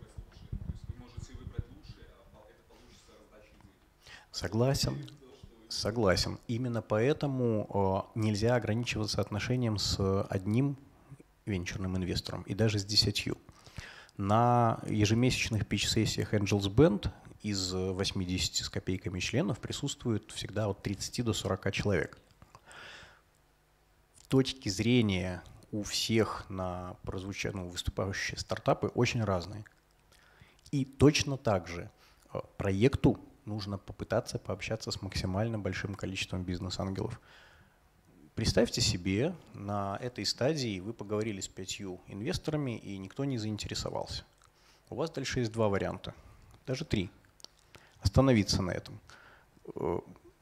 Согласен. 4.32 4.98
Согласен. 5.68 6.38
Именно 6.48 6.82
поэтому 6.82 8.10
э, 8.14 8.18
нельзя 8.18 8.56
ограничиваться 8.56 9.20
отношением 9.20 9.78
с 9.78 10.22
одним 10.24 10.76
венчурным 11.46 11.96
инвестором 11.96 12.42
и 12.42 12.54
даже 12.54 12.80
с 12.80 12.84
десятью. 12.84 13.38
На 14.16 14.80
ежемесячных 14.88 15.66
пич-сессиях 15.66 16.34
Angels 16.34 16.68
Band 16.74 17.10
из 17.42 17.72
80 17.72 18.56
с 18.56 18.68
копейками 18.68 19.20
членов 19.20 19.60
присутствует 19.60 20.30
всегда 20.32 20.66
от 20.66 20.82
30 20.82 21.24
до 21.24 21.32
40 21.32 21.72
человек. 21.72 22.18
С 24.22 24.26
точки 24.26 24.68
зрения 24.68 25.42
у 25.72 25.82
всех 25.82 26.48
на 26.48 26.96
прозвуча... 27.02 27.52
ну, 27.52 27.68
выступающие 27.68 28.38
стартапы 28.38 28.88
очень 28.88 29.22
разные. 29.22 29.64
И 30.70 30.84
точно 30.84 31.36
так 31.36 31.68
же 31.68 31.90
э, 32.32 32.38
проекту 32.56 33.18
нужно 33.44 33.78
попытаться 33.78 34.38
пообщаться 34.38 34.90
с 34.90 35.02
максимально 35.02 35.58
большим 35.58 35.94
количеством 35.94 36.44
бизнес-ангелов. 36.44 37.20
Представьте 38.34 38.80
себе, 38.80 39.34
на 39.54 39.98
этой 40.00 40.24
стадии 40.24 40.80
вы 40.80 40.92
поговорили 40.92 41.40
с 41.40 41.48
пятью 41.48 42.00
инвесторами, 42.06 42.78
и 42.78 42.96
никто 42.98 43.24
не 43.24 43.38
заинтересовался. 43.38 44.24
У 44.88 44.94
вас 44.94 45.10
дальше 45.10 45.40
есть 45.40 45.52
два 45.52 45.68
варианта, 45.68 46.14
даже 46.66 46.84
три. 46.84 47.10
Остановиться 48.00 48.62
на 48.62 48.70
этом. 48.70 49.00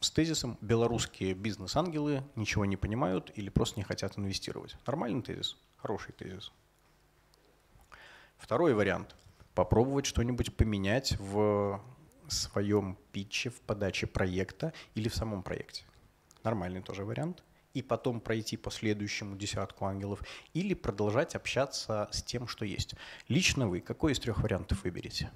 С 0.01 0.13
тезисом 0.13 0.57
«белорусские 0.61 1.35
бизнес-ангелы 1.35 2.23
ничего 2.37 2.65
не 2.65 2.77
понимают 2.77 3.33
или 3.35 3.49
просто 3.49 3.81
не 3.81 3.85
хотят 3.85 4.17
инвестировать». 4.17 4.77
Нормальный 4.87 5.23
тезис, 5.23 5.57
хороший 5.77 6.13
тезис. 6.13 6.53
Второй 8.37 8.75
вариант– 8.75 9.17
попробовать 9.55 10.07
что-нибудь 10.07 10.57
поменять 10.57 11.19
в 11.19 11.83
своем 12.29 12.97
питче, 13.11 13.51
в 13.51 13.61
подаче 13.63 14.07
проекта 14.07 14.73
или 14.95 15.09
в 15.09 15.17
самом 15.17 15.43
проекте. 15.43 15.83
Нормальный 16.45 16.81
тоже 16.81 17.05
вариант. 17.05 17.43
И 17.75 17.83
потом 17.83 18.21
пройти 18.21 18.57
по 18.57 18.71
следующему 18.71 19.37
десятку 19.37 19.85
ангелов 19.85 20.23
или 20.55 20.75
продолжать 20.75 21.35
общаться 21.35 22.09
с 22.13 22.23
тем, 22.23 22.47
что 22.47 22.65
есть. 22.65 22.95
Лично 23.27 23.69
вы 23.69 23.81
какой 23.81 24.13
из 24.13 24.21
трех 24.21 24.39
вариантов 24.39 24.85
выберете? 24.85 25.31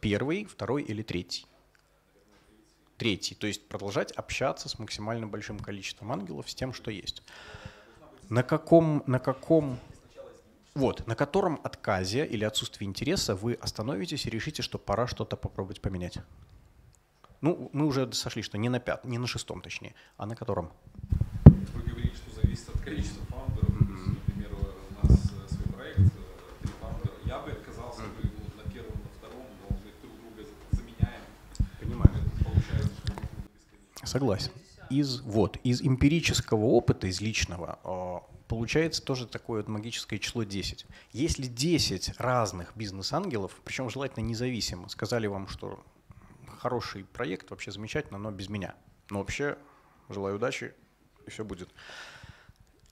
Первый, 0.00 0.44
второй 0.44 0.82
или 0.82 1.02
третий? 1.02 1.46
Третий. 2.96 3.34
То 3.34 3.46
есть 3.46 3.66
продолжать 3.68 4.12
общаться 4.12 4.68
с 4.68 4.78
максимально 4.78 5.26
большим 5.26 5.58
количеством 5.58 6.12
ангелов, 6.12 6.50
с 6.50 6.54
тем, 6.54 6.72
что 6.72 6.90
есть. 6.90 7.22
На 8.28 8.42
каком, 8.42 9.02
на 9.06 9.18
каком, 9.18 9.78
вот, 10.74 11.06
на 11.06 11.16
котором 11.16 11.60
отказе 11.64 12.26
или 12.26 12.44
отсутствии 12.44 12.84
интереса 12.84 13.34
вы 13.34 13.54
остановитесь 13.54 14.26
и 14.26 14.30
решите, 14.30 14.62
что 14.62 14.78
пора 14.78 15.06
что-то 15.06 15.36
попробовать 15.36 15.80
поменять? 15.80 16.18
Ну, 17.40 17.70
мы 17.72 17.86
уже 17.86 18.12
сошли, 18.12 18.42
что 18.42 18.58
не 18.58 18.68
на 18.68 18.80
пятом, 18.80 19.10
не 19.10 19.18
на 19.18 19.26
шестом 19.26 19.62
точнее, 19.62 19.94
а 20.18 20.26
на 20.26 20.36
котором? 20.36 20.70
Вы 21.74 21.82
говорите, 21.82 22.16
что 22.16 22.42
зависит 22.42 22.68
от 22.68 22.80
количества 22.82 23.24
фаундеров. 23.26 23.70
Mm-hmm. 23.70 24.18
Например, 24.26 24.50
у 24.52 25.06
нас 25.06 25.18
э, 25.24 25.54
свой 25.54 25.74
проект, 25.74 26.00
э, 26.00 26.62
три 26.62 26.72
фаундера. 26.78 27.14
Я 27.24 27.38
бы 27.38 27.52
отказался 27.52 28.02
mm-hmm. 28.02 28.30
Согласен. 34.10 34.50
Из, 34.90 35.20
вот, 35.20 35.56
из 35.62 35.82
эмпирического 35.82 36.64
опыта, 36.64 37.06
из 37.06 37.20
личного, 37.20 37.78
а, 37.84 38.22
получается 38.48 39.04
тоже 39.04 39.28
такое 39.28 39.60
вот 39.60 39.68
магическое 39.68 40.18
число 40.18 40.42
10. 40.42 40.84
Если 41.12 41.46
10 41.46 42.18
разных 42.18 42.76
бизнес-ангелов, 42.76 43.60
причем 43.64 43.88
желательно 43.88 44.24
независимо, 44.24 44.88
сказали 44.88 45.28
вам, 45.28 45.46
что 45.46 45.84
хороший 46.58 47.04
проект, 47.04 47.52
вообще 47.52 47.70
замечательно, 47.70 48.18
но 48.18 48.32
без 48.32 48.48
меня. 48.48 48.74
Но 49.10 49.20
вообще 49.20 49.56
желаю 50.08 50.36
удачи, 50.36 50.74
и 51.24 51.30
все 51.30 51.44
будет. 51.44 51.68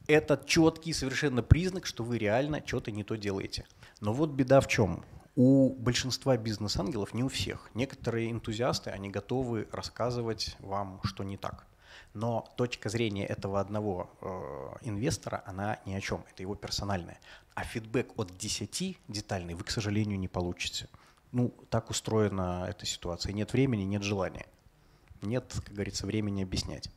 Это 0.06 0.40
четкий 0.46 0.92
совершенно 0.92 1.42
признак, 1.42 1.86
что 1.86 2.04
вы 2.04 2.18
реально 2.18 2.62
что-то 2.64 2.92
не 2.92 3.02
то 3.02 3.16
делаете. 3.16 3.66
Но 4.00 4.12
вот 4.12 4.30
беда 4.30 4.60
в 4.60 4.68
чем? 4.68 5.04
У 5.40 5.72
большинства 5.72 6.36
бизнес-ангелов, 6.36 7.14
не 7.14 7.22
у 7.22 7.28
всех, 7.28 7.70
некоторые 7.72 8.32
энтузиасты, 8.32 8.90
они 8.90 9.08
готовы 9.08 9.68
рассказывать 9.70 10.56
вам, 10.58 11.00
что 11.04 11.22
не 11.22 11.36
так. 11.36 11.64
Но 12.12 12.52
точка 12.56 12.88
зрения 12.88 13.24
этого 13.24 13.60
одного 13.60 14.10
э, 14.20 14.88
инвестора, 14.88 15.44
она 15.46 15.78
ни 15.86 15.94
о 15.94 16.00
чем, 16.00 16.24
это 16.28 16.42
его 16.42 16.56
персональная. 16.56 17.20
А 17.54 17.62
фидбэк 17.62 18.18
от 18.18 18.36
10 18.36 18.98
детальный 19.06 19.54
вы, 19.54 19.62
к 19.62 19.70
сожалению, 19.70 20.18
не 20.18 20.26
получите. 20.26 20.88
Ну, 21.30 21.54
так 21.70 21.88
устроена 21.90 22.66
эта 22.68 22.84
ситуация. 22.84 23.32
Нет 23.32 23.52
времени, 23.52 23.84
нет 23.84 24.02
желания. 24.02 24.46
Нет, 25.22 25.54
как 25.64 25.72
говорится, 25.72 26.04
времени 26.04 26.42
объяснять. 26.42 26.90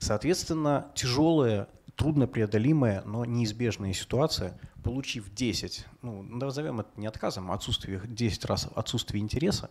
Соответственно, 0.00 0.90
тяжелая 0.96 1.68
труднопреодолимая, 1.96 3.02
но 3.04 3.24
неизбежная 3.24 3.92
ситуация, 3.92 4.58
получив 4.82 5.32
10, 5.32 5.86
ну, 6.02 6.22
назовем 6.22 6.80
это 6.80 6.90
не 6.96 7.06
отказом, 7.06 7.50
а 7.50 7.54
отсутствие 7.54 8.00
10 8.04 8.44
раз 8.44 8.68
отсутствие 8.74 9.22
интереса, 9.22 9.70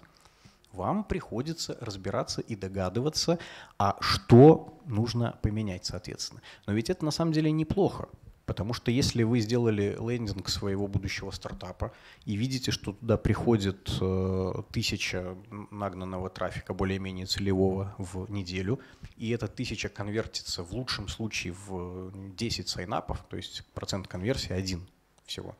вам 0.71 1.03
приходится 1.03 1.77
разбираться 1.79 2.41
и 2.41 2.55
догадываться, 2.55 3.37
а 3.77 3.95
что 3.99 4.79
нужно 4.85 5.37
поменять, 5.41 5.85
соответственно. 5.85 6.41
Но 6.65 6.73
ведь 6.73 6.89
это 6.89 7.05
на 7.05 7.11
самом 7.11 7.31
деле 7.31 7.51
неплохо. 7.51 8.09
Потому 8.45 8.73
что 8.73 8.91
если 8.91 9.23
вы 9.23 9.39
сделали 9.39 9.97
лендинг 9.99 10.49
своего 10.49 10.87
будущего 10.87 11.31
стартапа 11.31 11.93
и 12.25 12.35
видите, 12.35 12.71
что 12.71 12.91
туда 12.91 13.17
приходит 13.17 13.97
э, 14.01 14.53
тысяча 14.71 15.37
нагнанного 15.71 16.29
трафика 16.29 16.73
более-менее 16.73 17.25
целевого 17.25 17.95
в 17.97 18.29
неделю, 18.29 18.79
и 19.15 19.29
эта 19.29 19.47
тысяча 19.47 19.87
конвертится 19.87 20.61
в 20.63 20.73
лучшем 20.73 21.07
случае 21.07 21.53
в 21.53 22.11
10 22.35 22.67
сайнапов, 22.67 23.23
то 23.29 23.37
есть 23.37 23.63
процент 23.73 24.09
конверсии 24.09 24.51
один 24.51 24.85
всего, 25.25 25.55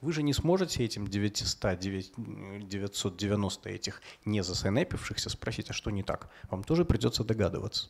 вы 0.00 0.12
же 0.12 0.22
не 0.22 0.32
сможете 0.32 0.84
этим 0.84 1.08
900, 1.08 1.78
990 1.78 3.68
этих 3.68 4.00
не 4.24 4.42
засайнапившихся 4.42 5.28
спросить, 5.28 5.70
а 5.70 5.72
что 5.72 5.90
не 5.90 6.02
так. 6.02 6.28
Вам 6.50 6.62
тоже 6.62 6.84
придется 6.84 7.24
догадываться. 7.24 7.88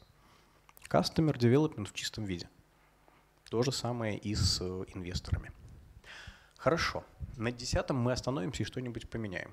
Customer 0.90 1.36
development 1.36 1.86
в 1.86 1.94
чистом 1.94 2.24
виде. 2.24 2.48
То 3.52 3.62
же 3.62 3.70
самое 3.70 4.16
и 4.16 4.34
с 4.34 4.62
э, 4.62 4.84
инвесторами. 4.94 5.52
Хорошо. 6.56 7.04
На 7.36 7.52
десятом 7.52 7.98
мы 7.98 8.12
остановимся 8.12 8.62
и 8.62 8.64
что-нибудь 8.64 9.10
поменяем. 9.10 9.50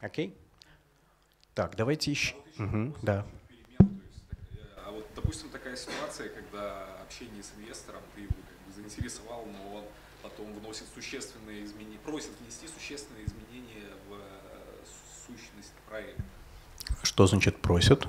Окей? 0.00 0.36
Так, 1.54 1.74
давайте 1.74 2.10
еще. 2.10 2.36
А 2.58 2.62
вот 2.62 2.68
угу, 2.68 2.94
да. 3.00 3.26
А 4.84 4.90
вот, 4.90 5.06
допустим, 5.16 5.48
такая 5.48 5.76
ситуация, 5.76 6.28
когда 6.28 7.00
общение 7.00 7.42
с 7.42 7.54
инвестором, 7.56 8.02
ты 8.14 8.20
его 8.20 8.34
как 8.34 8.66
бы 8.66 8.82
заинтересовал, 8.82 9.46
но 9.46 9.76
он 9.76 9.84
потом 10.22 10.52
вносит 10.52 10.84
существенные 10.94 11.64
изменения, 11.64 11.98
просит 12.04 12.32
внести 12.42 12.68
существенные 12.68 13.24
изменения 13.24 13.88
в 14.10 14.12
э, 14.12 14.84
сущность 15.26 15.72
проекта. 15.88 16.22
Что 17.02 17.26
значит 17.26 17.62
просит? 17.62 18.06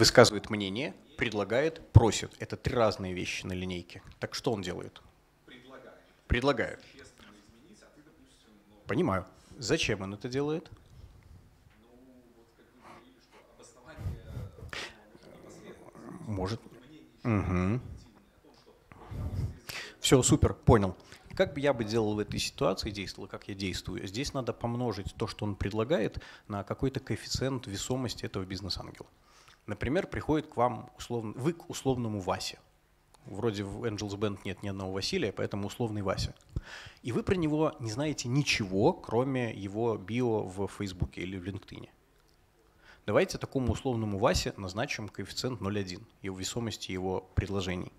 высказывает 0.00 0.48
мнение, 0.48 0.94
предлагает, 1.18 1.86
просит. 1.92 2.34
Это 2.38 2.56
три 2.56 2.74
разные 2.74 3.12
вещи 3.12 3.44
на 3.44 3.52
линейке. 3.52 4.02
Так 4.18 4.34
что 4.34 4.50
он 4.50 4.62
делает? 4.62 5.02
Предлагает. 5.44 5.98
Предлагает. 6.26 6.80
Понимаю. 8.86 9.26
Зачем 9.58 10.00
он 10.00 10.14
это 10.14 10.30
делает? 10.30 10.70
Может. 16.20 16.62
Угу. 17.22 17.80
Все, 20.00 20.22
супер, 20.22 20.54
понял. 20.54 20.96
Как 21.34 21.52
бы 21.52 21.60
я 21.60 21.74
бы 21.74 21.84
делал 21.84 22.14
в 22.14 22.18
этой 22.20 22.40
ситуации, 22.40 22.90
действовал, 22.90 23.28
как 23.28 23.48
я 23.48 23.54
действую? 23.54 24.06
Здесь 24.06 24.32
надо 24.32 24.54
помножить 24.54 25.14
то, 25.16 25.26
что 25.26 25.44
он 25.44 25.56
предлагает, 25.56 26.22
на 26.48 26.64
какой-то 26.64 27.00
коэффициент 27.00 27.66
весомости 27.66 28.24
этого 28.24 28.46
бизнес-ангела. 28.46 29.06
Например, 29.70 30.08
приходит 30.08 30.48
к 30.48 30.56
вам, 30.56 30.90
условно, 30.98 31.32
вы 31.36 31.52
к 31.52 31.70
условному 31.70 32.18
Васе. 32.18 32.58
Вроде 33.24 33.62
в 33.62 33.84
Angels 33.84 34.18
Band 34.18 34.40
нет 34.44 34.64
ни 34.64 34.68
одного 34.68 34.90
Василия, 34.90 35.30
поэтому 35.30 35.68
условный 35.68 36.02
Вася. 36.02 36.34
И 37.04 37.12
вы 37.12 37.22
про 37.22 37.36
него 37.36 37.76
не 37.78 37.92
знаете 37.92 38.26
ничего, 38.26 38.92
кроме 38.92 39.54
его 39.54 39.96
био 39.96 40.42
в 40.42 40.66
Фейсбуке 40.66 41.20
или 41.20 41.38
в 41.38 41.44
LinkedIn. 41.44 41.88
Давайте 43.06 43.38
такому 43.38 43.70
условному 43.70 44.18
Васе 44.18 44.54
назначим 44.56 45.08
коэффициент 45.08 45.60
0,1 45.60 46.02
и 46.22 46.28
весомости 46.30 46.90
его 46.90 47.20
предложений 47.36 47.92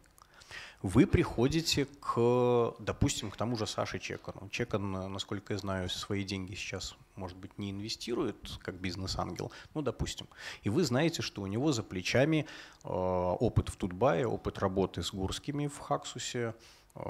вы 0.81 1.05
приходите 1.05 1.85
к, 1.85 2.73
допустим, 2.79 3.31
к 3.31 3.37
тому 3.37 3.55
же 3.55 3.67
Саше 3.67 3.99
Чекану. 3.99 4.49
Чекан, 4.49 5.11
насколько 5.11 5.53
я 5.53 5.59
знаю, 5.59 5.89
свои 5.89 6.23
деньги 6.23 6.55
сейчас, 6.55 6.95
может 7.15 7.37
быть, 7.37 7.57
не 7.57 7.71
инвестирует 7.71 8.37
как 8.59 8.75
бизнес-ангел, 8.75 9.51
ну, 9.73 9.81
допустим. 9.81 10.27
И 10.63 10.69
вы 10.69 10.83
знаете, 10.83 11.21
что 11.21 11.41
у 11.41 11.47
него 11.47 11.71
за 11.71 11.83
плечами 11.83 12.47
э, 12.83 12.87
опыт 12.87 13.69
в 13.69 13.75
Тутбае, 13.75 14.27
опыт 14.27 14.59
работы 14.59 15.03
с 15.03 15.13
Гурскими 15.13 15.67
в 15.67 15.77
Хаксусе, 15.77 16.55
э, 16.95 17.01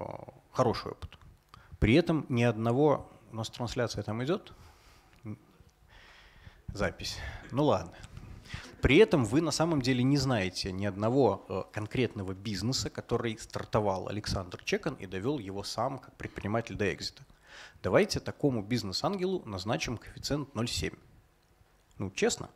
хороший 0.51 0.91
опыт. 0.91 1.17
При 1.79 1.95
этом 1.95 2.25
ни 2.29 2.43
одного... 2.43 3.09
У 3.31 3.35
нас 3.37 3.49
трансляция 3.49 4.03
там 4.03 4.21
идет? 4.23 4.51
Запись. 6.73 7.17
Ну 7.51 7.65
ладно. 7.65 7.93
При 8.81 8.97
этом 8.97 9.25
вы 9.25 9.41
на 9.41 9.51
самом 9.51 9.81
деле 9.81 10.03
не 10.03 10.17
знаете 10.17 10.71
ни 10.71 10.85
одного 10.85 11.45
э, 11.47 11.63
конкретного 11.71 12.33
бизнеса, 12.33 12.89
который 12.89 13.37
стартовал 13.37 14.07
Александр 14.07 14.63
Чекан 14.63 14.95
и 14.95 15.05
довел 15.05 15.37
его 15.37 15.63
сам 15.63 15.99
как 15.99 16.15
предприниматель 16.15 16.75
до 16.75 16.91
экзита. 16.91 17.23
Давайте 17.83 18.19
такому 18.19 18.63
бизнес-ангелу 18.63 19.43
назначим 19.45 19.97
коэффициент 19.97 20.49
0,7. 20.55 20.97
Ну, 21.99 22.09
честно? 22.09 22.49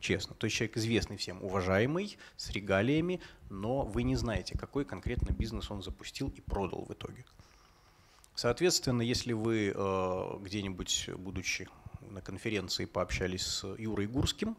Честно. 0.00 0.34
То 0.34 0.46
есть 0.46 0.56
человек 0.56 0.76
известный 0.76 1.16
всем, 1.16 1.42
уважаемый, 1.42 2.18
с 2.36 2.50
регалиями, 2.50 3.20
но 3.48 3.82
вы 3.82 4.02
не 4.02 4.16
знаете, 4.16 4.58
какой 4.58 4.84
конкретно 4.84 5.32
бизнес 5.32 5.70
он 5.70 5.82
запустил 5.82 6.28
и 6.28 6.42
продал 6.42 6.84
в 6.84 6.92
итоге. 6.92 7.24
Соответственно, 8.34 9.00
если 9.02 9.32
вы 9.32 9.72
э, 9.74 10.38
где-нибудь, 10.40 11.10
будучи 11.16 11.68
на 12.10 12.20
конференции, 12.20 12.84
пообщались 12.84 13.46
с 13.46 13.76
Юрой 13.78 14.06
Гурским, 14.06 14.56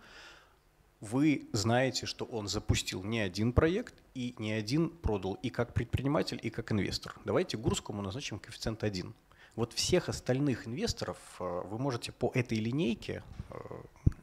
вы 1.01 1.49
знаете, 1.51 2.05
что 2.05 2.25
он 2.25 2.47
запустил 2.47 3.03
не 3.03 3.19
один 3.19 3.53
проект 3.53 3.95
и 4.13 4.35
не 4.37 4.51
один 4.51 4.89
продал 4.89 5.33
и 5.33 5.49
как 5.49 5.73
предприниматель, 5.73 6.39
и 6.41 6.51
как 6.51 6.71
инвестор. 6.71 7.15
Давайте 7.25 7.57
Гурскому 7.57 8.03
назначим 8.03 8.39
коэффициент 8.39 8.83
1. 8.83 9.13
Вот 9.55 9.73
всех 9.73 10.09
остальных 10.09 10.67
инвесторов 10.67 11.17
э, 11.39 11.61
вы 11.65 11.77
можете 11.79 12.11
по 12.11 12.31
этой 12.35 12.59
линейке 12.59 13.23
э, 13.49 13.55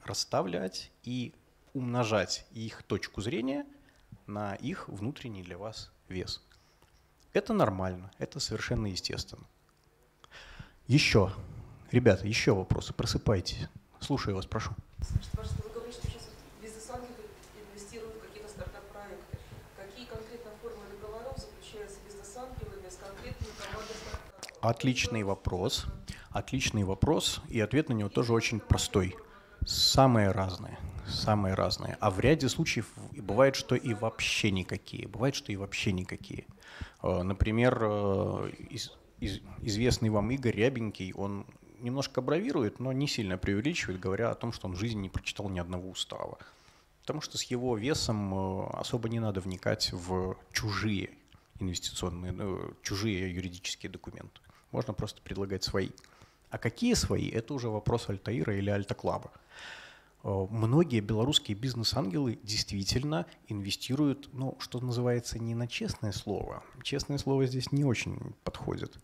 расставлять 0.04 0.90
и 1.02 1.34
умножать 1.74 2.46
их 2.52 2.84
точку 2.84 3.20
зрения 3.20 3.66
на 4.26 4.54
их 4.54 4.88
внутренний 4.88 5.42
для 5.42 5.58
вас 5.58 5.90
вес. 6.08 6.42
Это 7.32 7.52
нормально, 7.52 8.10
это 8.18 8.40
совершенно 8.40 8.86
естественно. 8.86 9.44
Еще, 10.86 11.30
ребята, 11.90 12.26
еще 12.26 12.54
вопросы, 12.54 12.94
просыпайтесь. 12.94 13.68
Слушаю 14.00 14.36
вас, 14.36 14.46
прошу. 14.46 14.70
Скажите, 15.32 15.67
Отличный 24.60 25.22
вопрос. 25.22 25.86
Отличный 26.30 26.84
вопрос. 26.84 27.40
И 27.48 27.60
ответ 27.60 27.88
на 27.88 27.92
него 27.92 28.08
тоже 28.08 28.32
очень 28.32 28.60
простой. 28.60 29.16
Самые 29.66 30.30
разные. 30.30 30.78
Самые 31.06 31.54
разные. 31.54 31.96
А 32.00 32.10
в 32.10 32.20
ряде 32.20 32.48
случаев 32.48 32.86
бывает, 33.16 33.56
что 33.56 33.74
и 33.74 33.94
вообще 33.94 34.50
никакие. 34.50 35.08
Бывает, 35.08 35.34
что 35.34 35.52
и 35.52 35.56
вообще 35.56 35.92
никакие. 35.92 36.46
Э, 37.02 37.22
например, 37.22 37.78
э, 37.80 38.50
из, 38.70 38.92
из, 39.20 39.40
известный 39.62 40.10
вам 40.10 40.30
Игорь 40.30 40.56
Рябенький, 40.56 41.12
он 41.14 41.46
немножко 41.78 42.20
бравирует, 42.20 42.80
но 42.80 42.92
не 42.92 43.06
сильно 43.06 43.38
преувеличивает, 43.38 44.00
говоря 44.00 44.30
о 44.30 44.34
том, 44.34 44.52
что 44.52 44.66
он 44.66 44.74
в 44.74 44.78
жизни 44.78 45.02
не 45.02 45.08
прочитал 45.08 45.48
ни 45.48 45.58
одного 45.58 45.88
устава. 45.88 46.38
Потому 47.02 47.20
что 47.20 47.38
с 47.38 47.42
его 47.44 47.76
весом 47.76 48.34
э, 48.34 48.66
особо 48.74 49.08
не 49.08 49.20
надо 49.20 49.40
вникать 49.40 49.92
в 49.92 50.36
чужие 50.52 51.10
инвестиционные, 51.60 52.74
чужие 52.82 53.34
юридические 53.34 53.90
документы. 53.90 54.40
Можно 54.72 54.92
просто 54.92 55.22
предлагать 55.22 55.64
свои. 55.64 55.90
А 56.50 56.58
какие 56.58 56.94
свои, 56.94 57.28
это 57.28 57.54
уже 57.54 57.68
вопрос 57.68 58.08
Альтаира 58.08 58.56
или 58.56 58.70
Альта-Клаба. 58.70 59.30
Э, 60.24 60.46
многие 60.50 61.00
белорусские 61.00 61.56
бизнес-ангелы 61.56 62.38
действительно 62.42 63.26
инвестируют, 63.48 64.30
ну, 64.32 64.56
что 64.58 64.80
называется, 64.80 65.38
не 65.38 65.54
на 65.54 65.68
честное 65.68 66.12
слово. 66.12 66.62
Честное 66.82 67.18
слово 67.18 67.46
здесь 67.46 67.72
не 67.72 67.84
очень 67.84 68.34
подходит. 68.44 68.98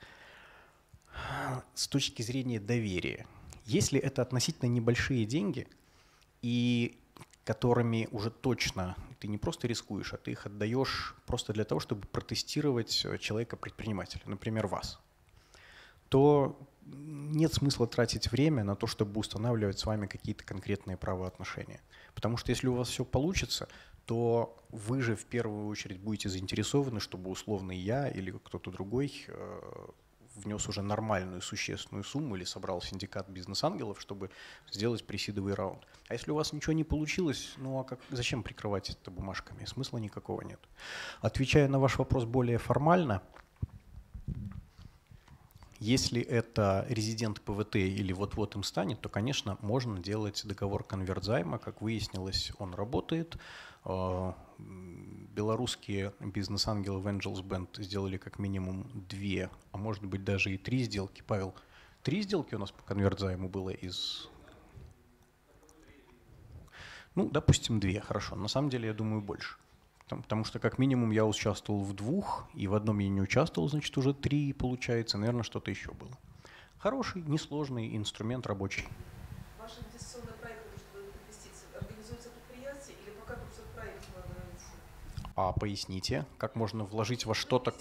С 1.75 1.87
точки 1.87 2.23
зрения 2.23 2.59
доверия. 2.59 3.27
Если 3.67 4.01
это 4.01 4.23
относительно 4.23 4.69
небольшие 4.69 5.25
деньги, 5.25 5.69
и 6.43 6.99
которыми 7.45 8.09
уже 8.11 8.31
точно 8.31 8.97
ты 9.21 9.29
не 9.29 9.39
просто 9.39 9.69
рискуешь, 9.69 10.13
а 10.13 10.17
ты 10.17 10.33
их 10.33 10.47
отдаешь 10.47 11.15
просто 11.27 11.53
для 11.53 11.65
того, 11.65 11.79
чтобы 11.79 12.07
протестировать 12.07 12.91
человека-предпринимателя, 13.21 14.23
например, 14.27 14.67
вас– 14.67 14.99
то 16.15 16.57
нет 16.85 17.53
смысла 17.53 17.89
тратить 17.89 18.31
время 18.31 18.63
на 18.63 18.77
то, 18.77 18.87
чтобы 18.87 19.19
устанавливать 19.19 19.81
с 19.81 19.85
вами 19.85 20.07
какие-то 20.07 20.45
конкретные 20.45 20.97
правоотношения. 20.97 21.81
Потому 22.15 22.37
что 22.37 22.53
если 22.53 22.69
у 22.69 22.75
вас 22.75 22.89
все 22.89 23.05
получится, 23.05 23.67
то 24.07 24.57
вы 24.71 25.03
же 25.03 25.17
в 25.17 25.25
первую 25.25 25.67
очередь 25.67 25.99
будете 25.99 26.29
заинтересованы, 26.29 27.01
чтобы 27.01 27.31
условный 27.31 27.77
я 27.77 28.09
или 28.09 28.31
кто-то 28.31 28.71
другой 28.71 29.25
э, 29.27 29.61
внес 30.37 30.69
уже 30.69 30.83
нормальную 30.83 31.43
существенную 31.43 32.05
сумму 32.05 32.37
или 32.37 32.45
собрал 32.45 32.81
синдикат 32.81 33.29
бизнес-ангелов, 33.29 34.01
чтобы 34.01 34.31
сделать 34.71 35.05
пресидовый 35.05 35.55
раунд. 35.55 35.85
А 36.07 36.15
если 36.15 36.31
у 36.31 36.37
вас 36.37 36.53
ничего 36.53 36.75
не 36.75 36.85
получилось, 36.85 37.55
ну 37.57 37.81
а 37.81 37.83
как, 37.83 37.99
зачем 38.11 38.45
прикрывать 38.45 38.91
это 38.91 39.11
бумажками? 39.11 39.65
Смысла 39.65 39.99
никакого 39.99 40.43
нет. 40.43 40.61
Отвечая 41.23 41.67
на 41.67 41.81
ваш 41.81 41.99
вопрос 41.99 42.25
более 42.25 42.59
формально, 42.59 43.21
если 45.85 46.23
это 46.23 46.87
резидент 46.89 47.43
ПВТ 47.43 47.77
или 47.77 48.15
вот-вот 48.15 48.57
им 48.57 48.63
станет, 48.63 49.03
то, 49.03 49.11
конечно, 49.11 49.59
можно 49.61 50.01
делать 50.01 50.41
договор 50.47 50.83
конвертзайма. 50.83 51.59
Как 51.59 51.83
выяснилось, 51.83 52.53
он 52.59 52.73
работает. 52.73 53.37
А, 53.85 54.35
белорусские 54.59 56.15
бизнес-ангелы 56.21 57.01
в 57.01 57.07
Angels 57.07 57.43
Band 57.43 57.83
сделали 57.83 58.17
как 58.17 58.39
минимум 58.39 58.91
две, 59.11 59.51
а 59.73 59.77
может 59.77 60.07
быть 60.07 60.25
даже 60.25 60.55
и 60.55 60.57
три 60.57 60.85
сделки. 60.85 61.23
Павел, 61.27 61.55
три 62.03 62.23
сделки 62.23 62.55
у 62.55 62.59
нас 62.59 62.71
по 62.71 62.83
конвертзайму 62.83 63.51
было 63.51 63.69
из... 63.69 64.31
Ну, 67.15 67.29
допустим, 67.29 67.79
две, 67.79 68.01
хорошо. 68.01 68.37
На 68.37 68.49
самом 68.49 68.71
деле, 68.71 68.89
я 68.89 68.95
думаю, 68.95 69.21
больше. 69.21 69.57
Потому 70.09 70.45
что 70.45 70.59
как 70.59 70.79
минимум 70.79 71.11
я 71.11 71.25
участвовал 71.25 71.83
в 71.83 71.95
двух, 71.95 72.47
и 72.55 72.67
в 72.67 72.75
одном 72.75 72.99
я 72.99 73.09
не 73.09 73.23
участвовал, 73.23 73.69
значит 73.69 73.97
уже 73.97 74.13
три 74.13 74.53
получается, 74.53 75.17
наверное, 75.17 75.43
что-то 75.43 75.71
еще 75.71 75.93
было. 75.93 76.13
Хороший, 76.79 77.23
несложный 77.23 77.97
инструмент 77.97 78.47
рабочий. 78.47 78.87
Ваш 79.59 79.73
инвестиционный 79.79 80.35
проект, 80.35 80.61
инвестиции, 80.95 81.67
организуется 81.75 82.29
предприятие 82.29 82.97
или 83.03 83.15
пока 83.19 83.37
только 83.37 83.63
проект 83.75 84.05
А 85.37 85.53
поясните, 85.53 86.27
как 86.37 86.55
можно 86.55 86.85
вложить 86.85 87.25
во 87.25 87.35
что-то... 87.35 87.75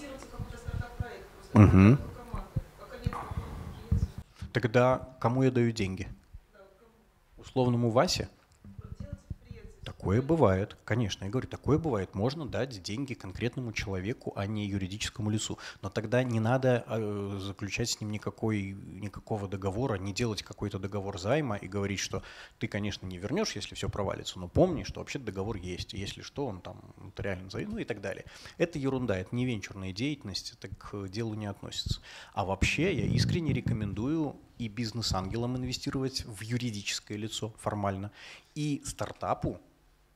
Угу. 1.54 1.98
Тогда 4.54 5.16
кому 5.20 5.44
я 5.44 5.52
даю 5.52 5.72
деньги? 5.72 6.08
Условному 7.38 7.90
Васе? 7.90 8.30
Такое 9.84 10.22
бывает, 10.22 10.78
конечно. 10.86 11.26
Я 11.26 11.30
говорю, 11.30 11.48
такое 11.48 11.78
бывает. 11.78 12.16
Можно 12.16 12.46
дать 12.46 12.82
деньги 12.82 13.14
конкретному 13.14 13.74
человеку, 13.74 14.32
а 14.36 14.48
не 14.48 14.66
юридическому 14.66 15.30
лицу. 15.30 15.58
Но 15.82 15.90
тогда 15.90 16.24
не 16.24 16.40
надо 16.40 16.86
э, 16.88 17.40
заключать 17.42 17.90
с 17.90 18.00
ним 18.00 18.12
никакой, 18.12 18.78
никакого 18.86 19.50
договора, 19.50 19.96
не 19.96 20.14
делать 20.14 20.42
какой-то 20.42 20.80
договор 20.80 21.20
займа 21.20 21.58
и 21.58 21.68
говорить, 21.68 22.00
что 22.00 22.24
ты, 22.60 22.68
конечно, 22.68 23.06
не 23.06 23.18
вернешь, 23.18 23.56
если 23.56 23.76
все 23.76 23.90
провалится, 23.90 24.40
но 24.40 24.48
помни, 24.48 24.84
что 24.84 25.02
вообще 25.02 25.20
договор 25.20 25.58
есть. 25.58 25.94
Если 25.94 26.22
что, 26.22 26.46
он 26.46 26.62
там 26.62 26.80
нотариально 26.98 27.50
займ, 27.50 27.72
ну 27.72 27.78
и 27.78 27.84
так 27.84 28.00
далее. 28.00 28.26
Это 28.58 28.80
ерунда, 28.80 29.18
это 29.18 29.36
не 29.36 29.46
венчурная 29.46 29.92
деятельность, 29.92 30.56
это 30.58 30.74
к 30.74 31.10
делу 31.10 31.34
не 31.34 31.46
относится. 31.46 32.00
А 32.34 32.46
вообще 32.46 32.96
я 32.96 33.06
искренне 33.06 33.52
рекомендую 33.52 34.38
и 34.60 34.70
бизнес-ангелам 34.70 35.58
инвестировать 35.58 36.24
в 36.26 36.42
юридическое 36.42 37.18
лицо 37.18 37.54
формально, 37.60 38.12
и 38.56 38.82
стартапу 38.86 39.60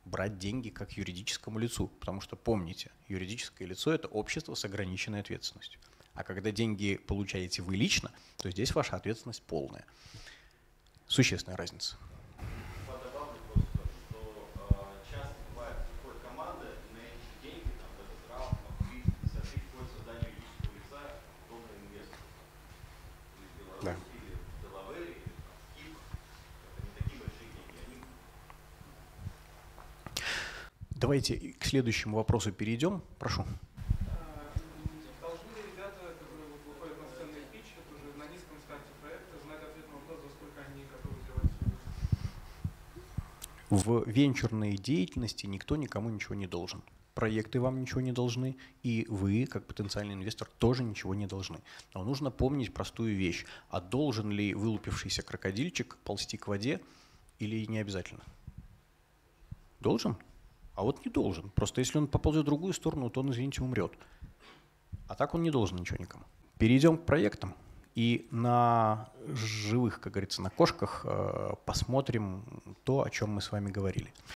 брать 0.08 0.38
деньги 0.38 0.70
как 0.70 0.94
юридическому 0.94 1.60
лицу, 1.60 1.88
потому 2.00 2.22
что 2.22 2.36
помните, 2.36 2.92
юридическое 3.08 3.68
лицо– 3.68 3.92
это 3.94 4.08
общество 4.08 4.56
с 4.56 4.66
ограниченной 4.66 5.20
ответственностью. 5.20 5.80
А 6.14 6.24
когда 6.24 6.52
деньги 6.52 6.96
получаете 6.96 7.62
вы 7.62 7.76
лично, 7.76 8.12
то 8.38 8.50
здесь 8.50 8.74
ваша 8.74 8.96
ответственность 8.96 9.44
полная. 9.44 9.86
Существенная 11.08 11.58
разница. 11.58 11.96
Давайте 31.00 31.54
к 31.60 31.66
следующему 31.66 32.18
вопросу 32.18 32.52
перейдем. 32.52 33.04
Прошу. 33.20 33.46
В 43.70 44.10
венчурной 44.10 44.76
деятельности 44.76 45.46
никто 45.46 45.76
никому 45.76 46.10
ничего 46.10 46.34
не 46.34 46.48
должен. 46.48 46.82
Проекты 47.14 47.60
вам 47.60 47.80
ничего 47.80 48.02
не 48.02 48.12
должны, 48.12 48.58
и 48.82 49.06
вы, 49.08 49.46
как 49.46 49.68
потенциальный 49.68 50.16
инвестор, 50.16 50.50
тоже 50.58 50.84
ничего 50.84 51.14
не 51.14 51.28
должны. 51.28 51.60
Но 51.94 52.04
нужно 52.04 52.32
помнить 52.32 52.74
простую 52.74 53.16
вещь. 53.16 53.46
А 53.70 53.82
должен 53.82 54.32
ли 54.32 54.56
вылупившийся 54.56 55.22
крокодильчик 55.22 55.98
ползти 55.98 56.38
к 56.38 56.48
воде 56.48 56.82
или 57.38 57.66
не 57.66 57.78
обязательно? 57.78 58.24
Должен? 59.80 60.18
А 60.78 60.84
вот 60.84 61.04
не 61.04 61.12
должен. 61.12 61.50
Просто 61.50 61.82
если 61.82 61.98
он 61.98 62.08
поползет 62.08 62.44
в 62.44 62.46
другую 62.46 62.72
сторону, 62.72 63.10
то 63.10 63.22
он, 63.22 63.32
извините, 63.32 63.64
умрет. 63.64 63.94
А 65.08 65.16
так 65.16 65.34
он 65.34 65.42
не 65.42 65.50
должен 65.50 65.78
ничего 65.80 65.98
никому. 66.00 66.24
Перейдем 66.60 66.98
к 66.98 67.06
проектам. 67.06 67.56
И 67.96 68.28
на 68.30 69.10
живых, 69.26 70.00
как 70.00 70.14
говорится, 70.14 70.44
на 70.44 70.52
кошках 70.52 71.04
э, 71.04 71.54
посмотрим 71.66 72.44
то, 72.84 73.04
о 73.04 73.10
чем 73.10 73.32
мы 73.32 73.42
с 73.42 73.52
вами 73.52 73.72
говорили. 73.72 74.14